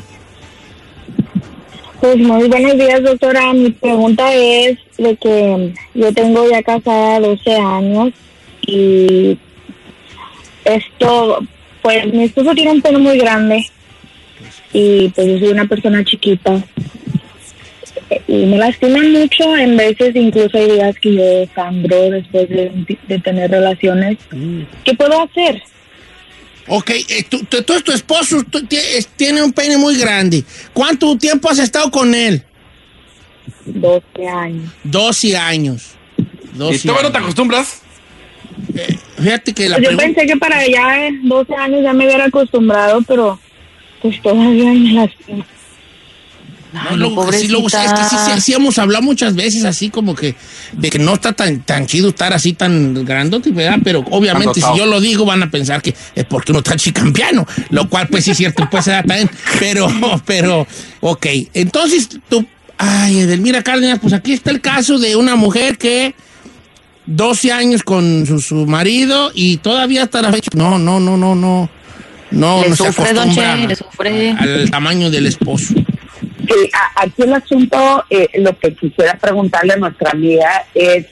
Pues 1.99 2.17
muy 2.17 2.47
buenos 2.47 2.77
días, 2.77 3.03
doctora. 3.03 3.51
Mi 3.53 3.71
pregunta 3.71 4.33
es 4.33 4.77
de 4.97 5.15
que 5.17 5.73
yo 5.93 6.13
tengo 6.13 6.49
ya 6.49 6.63
casada 6.63 7.19
12 7.19 7.55
años 7.55 8.13
y 8.65 9.37
esto, 10.63 11.39
pues 11.81 12.13
mi 12.13 12.23
esposo 12.23 12.53
tiene 12.55 12.71
un 12.71 12.81
pelo 12.81 12.99
muy 12.99 13.17
grande 13.17 13.65
y 14.71 15.09
pues 15.09 15.27
yo 15.27 15.39
soy 15.39 15.49
una 15.49 15.65
persona 15.65 16.03
chiquita 16.05 16.63
y 18.27 18.45
me 18.45 18.57
lastiman 18.57 19.11
mucho. 19.11 19.55
En 19.57 19.77
veces 19.77 20.15
incluso 20.15 20.57
hay 20.57 20.71
días 20.71 20.95
que 20.99 21.13
yo 21.15 21.53
sangro 21.55 22.09
después 22.11 22.49
de, 22.49 22.97
de 23.07 23.19
tener 23.19 23.51
relaciones. 23.51 24.17
¿Qué 24.83 24.93
puedo 24.93 25.21
hacer? 25.21 25.61
Ok, 26.67 26.89
eh, 26.91 27.23
tú, 27.29 27.39
tú- 27.49 27.61
tú- 27.63 27.81
tu 27.81 27.91
esposo 27.91 28.41
tú 28.49 28.65
ti- 28.65 28.77
es- 28.77 29.07
tiene 29.07 29.43
un 29.43 29.51
pene 29.51 29.77
muy 29.77 29.97
grande. 29.97 30.43
¿Cuánto 30.71 31.17
tiempo 31.17 31.49
has 31.49 31.59
estado 31.59 31.91
con 31.91 32.15
él? 32.15 32.41
12 33.65 34.27
años. 34.27 34.69
12 34.83 35.35
años. 35.37 35.91
12 36.53 36.75
¿Y 36.75 36.79
todavía 36.87 37.09
no 37.09 37.11
te 37.11 37.17
acostumbras? 37.17 37.81
Eh, 38.75 38.97
fíjate 39.17 39.53
que 39.53 39.67
la 39.69 39.77
Pues 39.77 39.89
yo 39.91 39.97
pensé 39.97 40.25
que 40.25 40.37
para 40.37 40.57
allá 40.59 41.09
12 41.23 41.53
años 41.55 41.81
ya 41.83 41.93
me 41.93 42.05
hubiera 42.05 42.25
acostumbrado, 42.25 43.01
pero 43.07 43.39
pues 44.01 44.21
todavía 44.21 44.71
me 44.71 44.93
lastima. 44.93 45.45
No, 46.73 46.97
luego, 46.97 47.31
sí, 47.31 47.47
sí, 47.47 47.55
es 47.55 47.93
que 47.93 48.03
sí, 48.09 48.15
sí, 48.25 48.41
sí 48.41 48.53
hemos 48.53 48.79
hablado 48.79 49.03
muchas 49.03 49.35
veces 49.35 49.63
así 49.63 49.89
como 49.89 50.15
que 50.15 50.35
de 50.71 50.89
que 50.89 50.97
no 50.97 51.13
está 51.13 51.33
tan, 51.33 51.61
tan 51.61 51.85
chido 51.85 52.09
estar 52.09 52.33
así 52.33 52.53
tan 52.53 53.05
grandote, 53.05 53.51
¿verdad? 53.51 53.77
Pero 53.83 54.03
obviamente 54.09 54.59
si 54.59 54.77
yo 54.77 54.85
lo 54.85 54.99
digo 54.99 55.23
van 55.23 55.43
a 55.43 55.51
pensar 55.51 55.81
que 55.81 55.93
es 56.15 56.25
porque 56.25 56.51
uno 56.51 56.59
está 56.59 56.75
chicampiano, 56.75 57.45
lo 57.69 57.89
cual 57.89 58.07
pues 58.07 58.25
sí 58.25 58.31
es 58.31 58.37
cierto, 58.37 58.67
pues 58.69 58.85
se 58.85 58.91
da 58.91 59.03
también. 59.03 59.29
Pero, 59.59 59.87
pero, 60.25 60.67
ok. 61.01 61.27
Entonces 61.53 62.09
tú, 62.27 62.45
ay, 62.77 63.19
Edelmira 63.19 63.61
Cárdenas, 63.61 63.99
pues 63.99 64.13
aquí 64.13 64.33
está 64.33 64.49
el 64.49 64.61
caso 64.61 64.97
de 64.97 65.15
una 65.15 65.35
mujer 65.35 65.77
que 65.77 66.15
12 67.05 67.51
años 67.51 67.83
con 67.83 68.25
su, 68.25 68.39
su 68.41 68.65
marido 68.65 69.31
y 69.35 69.57
todavía 69.57 70.03
hasta 70.03 70.21
la 70.21 70.31
fecha, 70.31 70.49
no, 70.55 70.79
no, 70.79 70.99
no, 70.99 71.17
no, 71.17 71.35
no. 71.35 71.69
No, 72.31 72.63
Le 72.63 72.69
no 72.69 72.75
se 72.75 72.85
sufre, 72.87 73.13
don 73.13 73.29
acostumbra 73.29 73.55
Che, 73.55 73.67
le 73.67 73.75
sufre. 73.75 74.31
al 74.31 74.71
tamaño 74.71 75.11
del 75.11 75.27
esposo. 75.27 75.75
Sí, 76.47 76.69
aquí 76.95 77.21
el 77.23 77.33
asunto, 77.33 78.03
eh, 78.09 78.27
lo 78.35 78.57
que 78.59 78.73
quisiera 78.75 79.17
preguntarle 79.17 79.73
a 79.73 79.77
nuestra 79.77 80.11
amiga 80.11 80.65
es, 80.73 81.05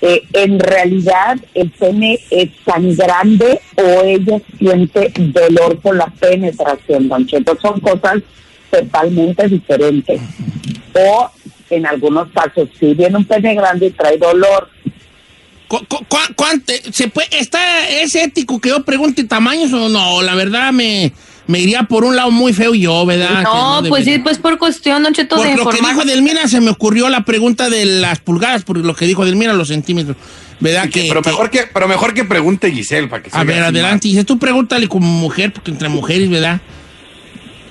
eh, 0.00 0.22
¿en 0.32 0.58
realidad 0.58 1.36
el 1.54 1.70
pene 1.70 2.18
es 2.30 2.48
tan 2.64 2.94
grande 2.96 3.60
o 3.76 4.02
ella 4.02 4.40
siente 4.58 5.12
dolor 5.16 5.78
por 5.80 5.96
la 5.96 6.06
penetración, 6.06 7.08
don 7.08 7.26
Cheto? 7.26 7.56
Son 7.60 7.78
cosas 7.80 8.22
totalmente 8.70 9.46
diferentes. 9.48 10.20
O 10.94 11.30
en 11.70 11.86
algunos 11.86 12.28
casos, 12.32 12.68
si 12.80 12.94
viene 12.94 13.16
un 13.18 13.24
pene 13.24 13.54
grande 13.54 13.86
y 13.86 13.90
trae 13.90 14.16
dolor, 14.18 14.68
¿Cu- 15.68 15.86
cu- 15.88 16.04
cu- 16.06 16.34
cuánto- 16.36 16.72
se 16.92 17.08
puede, 17.08 17.28
está, 17.38 17.88
¿Es 17.88 18.14
ético 18.14 18.60
que 18.60 18.68
yo 18.70 18.84
pregunte 18.84 19.24
tamaños 19.24 19.72
o 19.72 19.88
no? 19.88 20.20
La 20.20 20.34
verdad 20.34 20.70
me, 20.70 21.12
me 21.46 21.60
iría 21.60 21.84
por 21.84 22.04
un 22.04 22.16
lado 22.16 22.30
muy 22.30 22.52
feo 22.52 22.74
yo, 22.74 23.04
¿verdad? 23.04 23.42
No, 23.42 23.82
pues 23.88 24.04
sí, 24.04 24.18
pues 24.18 24.38
por 24.38 24.58
cuestión, 24.58 25.02
Don 25.02 25.12
Cheto, 25.12 25.36
Por 25.36 25.46
de 25.46 25.56
lo 25.56 25.68
que 25.68 25.78
dijo 25.78 26.04
Delmira 26.04 26.46
se 26.48 26.60
me 26.60 26.70
ocurrió 26.70 27.08
la 27.08 27.24
pregunta 27.24 27.68
de 27.68 27.84
las 27.84 28.20
pulgadas, 28.20 28.62
por 28.64 28.76
lo 28.78 28.94
que 28.94 29.06
dijo 29.06 29.24
Delmira, 29.24 29.52
los 29.52 29.68
centímetros. 29.68 30.16
¿Verdad? 30.60 30.88
que, 30.88 31.06
pero, 31.08 31.22
que- 31.22 31.30
mejor 31.30 31.50
que, 31.50 31.64
pero 31.74 31.88
mejor 31.88 32.14
que 32.14 32.24
pregunte 32.24 32.70
Giselle 32.70 33.08
para 33.08 33.20
que 33.22 33.30
a 33.32 33.42
ver, 33.42 33.64
adelante. 33.64 34.06
Dice, 34.06 34.22
tú 34.24 34.38
pregúntale 34.38 34.86
como 34.86 35.08
mujer, 35.08 35.52
porque 35.52 35.72
entre 35.72 35.88
mujeres, 35.88 36.30
¿verdad? 36.30 36.60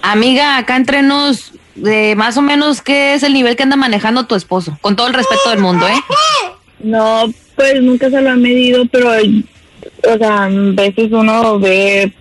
Amiga, 0.01 0.57
acá 0.57 0.75
entre 0.75 1.01
nos, 1.01 1.53
de 1.75 2.15
más 2.17 2.35
o 2.35 2.41
menos, 2.41 2.81
¿qué 2.81 3.13
es 3.13 3.23
el 3.23 3.33
nivel 3.33 3.55
que 3.55 3.63
anda 3.63 3.77
manejando 3.77 4.25
tu 4.25 4.35
esposo? 4.35 4.77
Con 4.81 4.97
todo 4.97 5.07
el 5.07 5.13
respeto 5.13 5.51
del 5.51 5.59
mundo, 5.59 5.87
¿eh? 5.87 6.53
No, 6.79 7.31
pues 7.55 7.81
nunca 7.81 8.09
se 8.09 8.19
lo 8.19 8.31
han 8.31 8.41
medido, 8.41 8.83
pero, 8.91 9.11
o 9.11 10.17
sea, 10.17 10.43
a 10.45 10.49
veces 10.49 11.11
uno 11.11 11.59
ve 11.59 12.11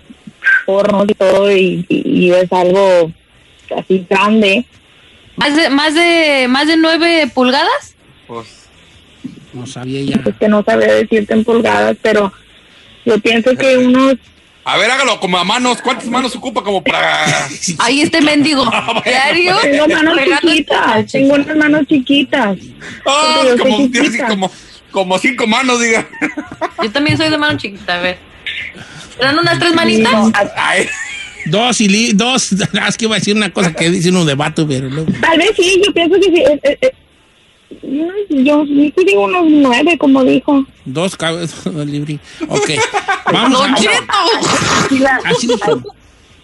pornos 0.71 1.07
y 1.09 1.14
todo 1.14 1.51
y, 1.51 1.85
y- 1.89 2.27
y 2.27 2.33
es 2.33 2.53
algo 2.53 3.11
así 3.77 4.07
grande. 4.09 4.64
¿Más 5.37 5.57
de, 5.57 5.71
más 5.71 5.95
de, 5.95 6.47
más 6.49 6.66
de 6.68 6.77
nueve 6.77 7.31
pulgadas? 7.35 7.95
No 9.53 9.66
sabía 9.66 10.03
ya. 10.03 10.23
Es 10.31 10.37
que 10.39 10.49
no 10.49 10.62
sabía 10.62 10.95
decirte 10.95 11.33
en 11.35 11.45
pulgadas, 11.45 11.97
pero 12.03 12.33
yo 13.05 13.18
pienso 13.18 13.57
que 13.57 13.79
unos 13.79 14.14
A 14.64 14.77
ver, 14.77 14.91
hágalo 14.91 15.18
como 15.18 15.39
a 15.39 15.45
manos. 15.45 15.81
¿Cuántas 15.83 16.07
manos 16.09 16.37
ocupa 16.37 16.62
como 16.62 16.83
para...? 16.85 17.27
Ahí 17.79 18.03
este 18.03 18.21
mendigo. 18.21 18.64
Diario. 19.05 19.57
Tengo 19.62 19.89
manos 19.89 20.18
chiquitas, 20.25 21.07
tengo 21.11 21.35
unas 21.35 21.57
manos 21.57 21.87
chiquitas. 21.89 22.59
Ah, 23.07 23.41
soy 23.43 23.59
como, 23.59 23.77
chiquita. 23.79 24.29
como, 24.29 24.51
como 24.91 25.18
cinco 25.18 25.47
manos, 25.47 25.81
diga. 25.81 26.07
Yo 26.83 26.91
también 26.93 27.16
soy 27.16 27.31
de 27.31 27.39
mano 27.39 27.59
chiquita, 27.59 27.99
a 27.99 28.03
ver. 28.03 28.18
¿Eran 29.21 29.39
unas 29.39 29.59
tres 29.59 29.75
manitas? 29.75 30.33
Dos 31.47 31.81
y 31.81 31.89
li- 31.89 32.12
dos. 32.12 32.53
Es 32.89 32.97
que 32.97 33.05
iba 33.07 33.16
a 33.16 33.18
decir 33.18 33.37
una 33.37 33.51
cosa 33.53 33.73
que 33.75 33.91
dice 33.91 34.11
uno 34.11 34.25
de 34.25 34.35
vato, 34.35 34.66
pero 34.66 34.89
luego. 34.89 35.11
Tal 35.21 35.39
vez 35.39 35.51
sí, 35.57 35.81
yo 35.85 35.93
pienso 35.93 36.16
que 36.16 36.27
sí. 36.27 36.37
eh, 36.43 36.61
eh, 36.62 36.79
eh, 36.83 36.93
yo 38.31 38.64
sí 38.66 38.93
que 38.97 39.05
digo 39.05 39.25
unos 39.25 39.45
nueve, 39.49 39.97
como 39.99 40.23
dijo. 40.25 40.64
Dos 40.85 41.16
cabezas 41.16 41.66
libre. 41.87 42.18
Ok. 42.49 42.71
Vamos 43.33 43.61
a 43.62 43.73
Aquí 43.75 44.99
la, 44.99 45.21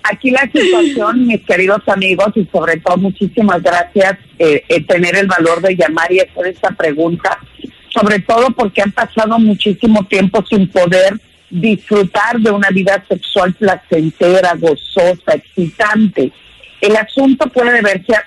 aquí 0.03 0.31
la 0.31 0.43
situación, 0.53 1.27
mis 1.27 1.43
queridos 1.43 1.83
amigos, 1.89 2.29
y 2.37 2.47
sobre 2.53 2.77
todo 2.79 2.97
muchísimas 2.97 3.62
gracias 3.62 4.16
eh, 4.39 4.62
eh, 4.68 4.81
tener 4.85 5.16
el 5.16 5.27
valor 5.27 5.61
de 5.61 5.74
llamar 5.77 6.11
y 6.12 6.20
hacer 6.20 6.47
esta 6.47 6.70
pregunta, 6.70 7.39
sobre 7.93 8.20
todo 8.20 8.51
porque 8.53 8.83
han 8.83 8.93
pasado 8.93 9.39
muchísimo 9.39 10.05
tiempo 10.07 10.45
sin 10.49 10.68
poder 10.68 11.20
disfrutar 11.51 12.38
de 12.38 12.51
una 12.51 12.68
vida 12.70 13.05
sexual 13.09 13.55
placentera, 13.55 14.55
gozosa, 14.57 15.34
excitante. 15.34 16.32
El 16.80 16.97
asunto 16.97 17.47
puede 17.49 17.72
deberse 17.72 18.14
a, 18.14 18.24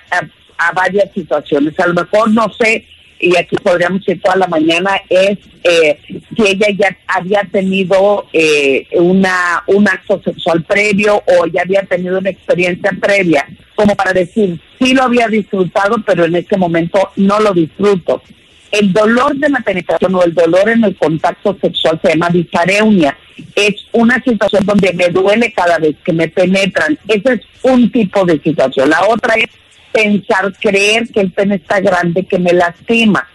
a- 0.58 0.72
varias 0.72 1.10
situaciones. 1.14 1.78
A 1.80 1.86
lo 1.86 1.94
mejor, 1.94 2.30
no 2.32 2.52
sé, 2.52 2.84
y 3.18 3.36
aquí 3.36 3.56
podríamos 3.56 4.06
ir 4.08 4.20
toda 4.20 4.36
la 4.36 4.46
mañana, 4.46 4.92
es 5.08 5.38
eh, 5.64 5.98
si 6.36 6.42
ella 6.46 6.68
ya 6.76 6.96
había 7.06 7.42
tenido 7.50 8.26
eh, 8.32 8.86
una, 8.92 9.62
un 9.66 9.86
acto 9.88 10.20
sexual 10.22 10.62
previo 10.64 11.22
o 11.26 11.46
ya 11.46 11.62
había 11.62 11.82
tenido 11.82 12.18
una 12.18 12.30
experiencia 12.30 12.90
previa, 13.00 13.46
como 13.74 13.94
para 13.94 14.12
decir, 14.14 14.58
sí 14.78 14.94
lo 14.94 15.02
había 15.04 15.28
disfrutado, 15.28 15.96
pero 16.04 16.24
en 16.24 16.36
este 16.36 16.56
momento 16.56 17.10
no 17.16 17.40
lo 17.40 17.52
disfruto. 17.52 18.22
El 18.70 18.92
dolor 18.92 19.34
de 19.36 19.48
la 19.48 19.60
penetración 19.60 20.14
o 20.14 20.22
el 20.22 20.32
dolor 20.32 20.68
en 20.68 20.84
el 20.84 20.96
contacto 20.96 21.56
sexual 21.60 22.00
se 22.02 22.10
llama 22.10 22.30
disareunia. 22.30 23.16
Es 23.54 23.86
una 23.92 24.22
situación 24.22 24.64
donde 24.64 24.92
me 24.92 25.08
duele 25.08 25.52
cada 25.52 25.78
vez 25.78 25.96
que 26.04 26.12
me 26.12 26.28
penetran. 26.28 26.98
Ese 27.08 27.34
es 27.34 27.40
un 27.62 27.90
tipo 27.90 28.24
de 28.24 28.40
situación. 28.40 28.90
La 28.90 29.04
otra 29.08 29.34
es 29.34 29.48
pensar, 29.92 30.52
creer 30.60 31.08
que 31.08 31.20
el 31.20 31.32
pene 31.32 31.56
está 31.56 31.80
grande, 31.80 32.24
que 32.24 32.38
me 32.38 32.52
lastima. 32.52 33.28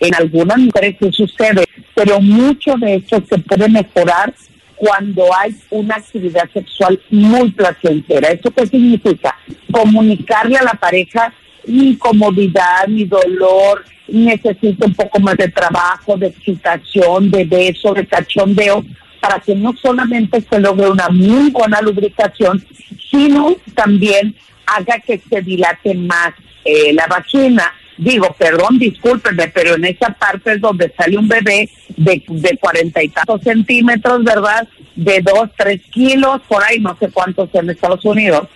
En 0.00 0.14
algunas 0.14 0.58
mujeres 0.58 0.96
sí 1.00 1.10
sucede, 1.12 1.64
pero 1.94 2.20
mucho 2.20 2.74
de 2.74 2.96
esto 2.96 3.22
se 3.28 3.38
puede 3.38 3.68
mejorar 3.68 4.34
cuando 4.76 5.24
hay 5.38 5.54
una 5.70 5.94
actividad 5.94 6.50
sexual 6.52 7.00
muy 7.08 7.52
placentera. 7.52 8.30
¿Eso 8.30 8.50
qué 8.50 8.66
significa? 8.66 9.38
Comunicarle 9.70 10.56
a 10.56 10.64
la 10.64 10.74
pareja 10.74 11.32
mi 11.66 11.90
incomodidad, 11.90 12.88
mi 12.88 13.04
dolor, 13.04 13.84
necesito 14.08 14.86
un 14.86 14.94
poco 14.94 15.20
más 15.20 15.36
de 15.36 15.48
trabajo, 15.48 16.16
de 16.16 16.28
excitación, 16.28 17.30
de 17.30 17.44
beso, 17.44 17.94
de 17.94 18.06
cachondeo, 18.06 18.84
para 19.20 19.38
que 19.38 19.54
no 19.54 19.72
solamente 19.80 20.40
se 20.40 20.58
logre 20.58 20.90
una 20.90 21.08
muy 21.08 21.50
buena 21.50 21.80
lubricación, 21.80 22.64
sino 23.10 23.56
también 23.74 24.34
haga 24.66 24.98
que 24.98 25.18
se 25.18 25.40
dilate 25.40 25.94
más 25.94 26.32
eh, 26.64 26.92
la 26.92 27.06
vagina. 27.06 27.72
Digo, 27.96 28.34
perdón, 28.36 28.78
discúlpenme, 28.78 29.48
pero 29.48 29.76
en 29.76 29.84
esa 29.84 30.10
parte 30.10 30.54
es 30.54 30.60
donde 30.60 30.92
sale 30.96 31.16
un 31.16 31.28
bebé 31.28 31.68
de, 31.96 32.22
de 32.26 32.58
cuarenta 32.58 33.02
y 33.02 33.08
tantos 33.08 33.42
centímetros, 33.42 34.24
¿verdad? 34.24 34.66
De 34.96 35.20
dos, 35.20 35.50
tres 35.56 35.80
kilos, 35.90 36.40
por 36.48 36.64
ahí, 36.64 36.80
no 36.80 36.96
sé 36.98 37.10
cuántos 37.10 37.48
en 37.54 37.70
Estados 37.70 38.04
Unidos. 38.04 38.48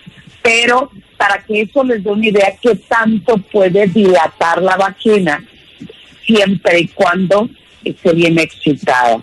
Pero 0.42 0.90
para 1.16 1.42
que 1.42 1.62
eso 1.62 1.82
les 1.84 2.02
dé 2.02 2.10
una 2.10 2.26
idea 2.26 2.54
qué 2.60 2.74
tanto 2.74 3.38
puede 3.38 3.86
dilatar 3.86 4.62
la 4.62 4.76
vagina, 4.76 5.42
siempre 6.26 6.80
y 6.80 6.88
cuando 6.88 7.48
esté 7.84 8.12
bien 8.12 8.38
excitada. 8.38 9.22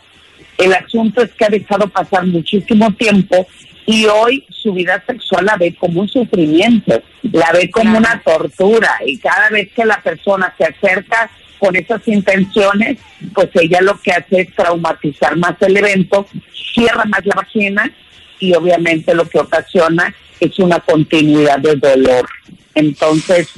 El 0.57 0.73
asunto 0.73 1.21
es 1.21 1.31
que 1.33 1.45
ha 1.45 1.49
dejado 1.49 1.87
pasar 1.89 2.25
muchísimo 2.25 2.93
tiempo 2.93 3.47
y 3.85 4.05
hoy 4.05 4.45
su 4.49 4.73
vida 4.73 5.03
sexual 5.05 5.45
la 5.45 5.57
ve 5.57 5.75
como 5.75 6.01
un 6.01 6.07
sufrimiento, 6.07 7.01
la 7.23 7.51
ve 7.51 7.69
como 7.69 7.97
una 7.97 8.21
tortura 8.23 8.99
y 9.05 9.17
cada 9.17 9.49
vez 9.49 9.71
que 9.73 9.85
la 9.85 10.01
persona 10.01 10.53
se 10.57 10.65
acerca 10.65 11.29
con 11.59 11.75
esas 11.75 12.05
intenciones, 12.07 12.97
pues 13.33 13.49
ella 13.55 13.81
lo 13.81 13.99
que 13.99 14.11
hace 14.11 14.41
es 14.41 14.55
traumatizar 14.55 15.35
más 15.37 15.55
el 15.61 15.77
evento, 15.77 16.27
cierra 16.73 17.05
más 17.05 17.25
la 17.25 17.35
vagina 17.35 17.91
y 18.39 18.53
obviamente 18.53 19.13
lo 19.15 19.27
que 19.27 19.39
ocasiona 19.39 20.13
es 20.45 20.59
una 20.59 20.79
continuidad 20.79 21.59
de 21.59 21.75
dolor. 21.75 22.27
Entonces, 22.75 23.49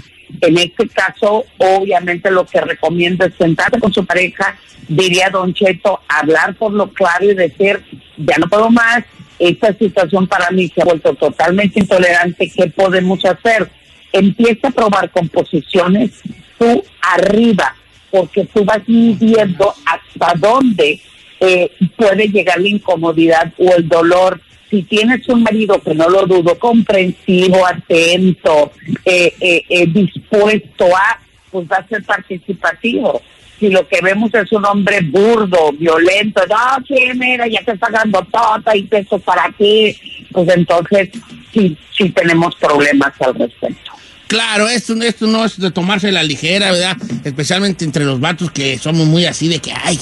en 0.42 0.58
este 0.58 0.88
caso, 0.90 1.46
obviamente 1.58 2.32
lo 2.32 2.46
que 2.46 2.62
recomiendo 2.62 3.26
es 3.26 3.34
sentarse 3.36 3.80
con 3.80 3.94
su 3.94 4.06
pareja, 4.06 4.58
diría 4.88 5.30
Don 5.30 5.54
Cheto, 5.54 6.02
hablar 6.08 6.56
por 6.56 6.74
lo 6.74 6.92
claro 6.92 7.26
y 7.26 7.34
decir, 7.34 7.84
ya 8.18 8.38
no 8.38 8.48
puedo 8.48 8.70
más, 8.70 9.04
esta 9.40 9.74
situación 9.74 10.28
para 10.28 10.52
mí 10.52 10.72
se 10.74 10.82
ha 10.82 10.86
vuelto 10.86 11.14
totalmente 11.14 11.80
intolerante, 11.80 12.52
¿qué 12.56 12.68
podemos 12.68 13.24
hacer? 13.26 13.70
Empieza 14.12 14.70
a 14.70 14.72
probar 14.72 15.10
composiciones 15.12 16.12
tú 16.58 16.84
arriba, 17.02 17.76
porque 18.12 18.46
tú 18.46 18.64
vas 18.64 18.88
midiendo 18.88 19.74
hasta 19.86 20.34
dónde 20.38 21.02
eh, 21.40 21.72
puede 21.98 22.28
llegar 22.28 22.60
la 22.62 22.70
incomodidad 22.70 23.54
o 23.58 23.74
el 23.76 23.88
dolor. 23.88 24.40
Si 24.70 24.84
tienes 24.84 25.28
un 25.30 25.44
marido 25.44 25.82
que 25.82 25.94
no 25.94 26.10
lo 26.10 26.26
dudo, 26.26 26.58
comprensivo, 26.58 27.66
atento, 27.66 28.72
eh, 29.06 29.34
eh, 29.40 29.64
eh, 29.70 29.88
dispuesto 29.88 30.86
a, 30.96 31.20
pues 31.52 31.68
va 31.72 31.78
a 31.78 31.88
ser 31.88 32.04
participativo. 32.04 33.22
Si 33.60 33.70
lo 33.70 33.88
que 33.88 34.02
vemos 34.02 34.34
es 34.34 34.52
un 34.52 34.66
hombre 34.66 35.00
burdo, 35.02 35.72
violento, 35.72 36.42
no, 36.50 36.86
sí, 36.86 36.96
mira, 37.16 37.48
ya 37.48 37.64
te 37.64 37.72
está 37.72 37.90
dando 37.90 38.22
tota 38.26 38.76
y 38.76 38.84
peso 38.84 39.18
para 39.20 39.50
ti, 39.58 39.96
pues 40.32 40.50
entonces 40.50 41.10
sí, 41.54 41.78
sí 41.96 42.10
tenemos 42.10 42.56
problemas 42.56 43.14
al 43.22 43.36
respecto. 43.36 43.95
Claro, 44.28 44.68
esto, 44.68 45.00
esto 45.04 45.28
no 45.28 45.46
es 45.46 45.60
de 45.60 45.70
tomarse 45.70 46.12
la 46.12 46.24
ligera, 46.24 46.72
¿verdad? 46.72 46.98
Especialmente 47.24 47.86
entre 47.86 48.06
los 48.06 48.20
vatos 48.20 48.50
que 48.50 48.80
somos 48.80 49.06
muy 49.06 49.26
así 49.26 49.48
de 49.48 49.60
que, 49.60 49.72
ay, 49.72 49.98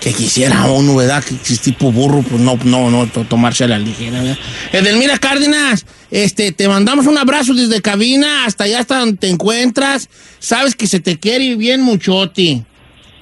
que, 0.00 0.12
quisiera 0.12 0.64
uno, 0.64 0.96
¿verdad? 0.96 1.22
Que 1.22 1.34
es 1.52 1.60
tipo 1.60 1.92
burro, 1.92 2.22
pues 2.22 2.40
no, 2.40 2.58
no, 2.64 2.90
no, 2.90 3.06
to- 3.06 3.24
tomarse 3.24 3.68
la 3.68 3.78
ligera, 3.78 4.20
¿verdad? 4.20 4.38
Edelmira 4.72 5.18
Cárdenas, 5.18 5.86
este, 6.10 6.50
te 6.50 6.66
mandamos 6.68 7.06
un 7.06 7.16
abrazo 7.16 7.54
desde 7.54 7.80
cabina 7.80 8.44
hasta 8.44 8.64
allá 8.64 8.80
hasta 8.80 8.98
donde 8.98 9.18
te 9.18 9.28
encuentras. 9.28 10.08
Sabes 10.40 10.74
que 10.74 10.88
se 10.88 10.98
te 10.98 11.18
quiere 11.20 11.54
bien 11.54 11.80
muchoti. 11.80 12.64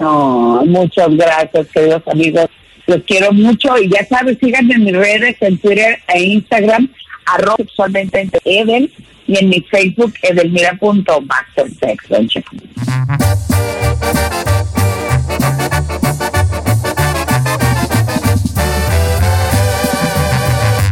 No, 0.00 0.64
muchas 0.64 1.08
gracias, 1.10 1.66
queridos 1.74 2.02
amigos. 2.10 2.46
Los 2.86 3.02
quiero 3.06 3.32
mucho 3.32 3.76
y 3.78 3.90
ya 3.90 4.04
sabes, 4.08 4.38
síganme 4.40 4.74
en 4.74 4.84
mis 4.84 4.96
redes, 4.96 5.36
en 5.40 5.58
Twitter 5.58 5.98
e 6.12 6.22
Instagram, 6.22 6.88
arroba 7.26 7.56
sexualmente 7.58 8.28
y 9.32 9.38
en 9.38 9.48
mi 9.48 9.60
Facebook, 9.62 10.12
edelmira.mastersex. 10.22 12.08
don 12.08 12.28
Cheto. 12.28 12.50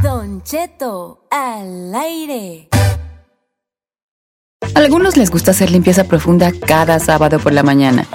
Don 0.02 0.42
Cheto 0.42 1.26
al 1.30 1.94
aire. 1.94 2.68
A 4.74 4.78
algunos 4.78 5.18
les 5.18 5.30
gusta 5.30 5.50
hacer 5.50 5.70
limpieza 5.70 6.04
profunda 6.04 6.50
cada 6.66 6.98
sábado 6.98 7.38
por 7.40 7.52
la 7.52 7.62
mañana. 7.62 8.06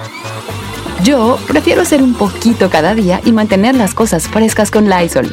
Yo 1.04 1.38
prefiero 1.46 1.82
hacer 1.82 2.02
un 2.02 2.14
poquito 2.14 2.68
cada 2.68 2.96
día 2.96 3.20
y 3.24 3.30
mantener 3.30 3.76
las 3.76 3.94
cosas 3.94 4.26
frescas 4.26 4.72
con 4.72 4.90
Lysol. 4.90 5.32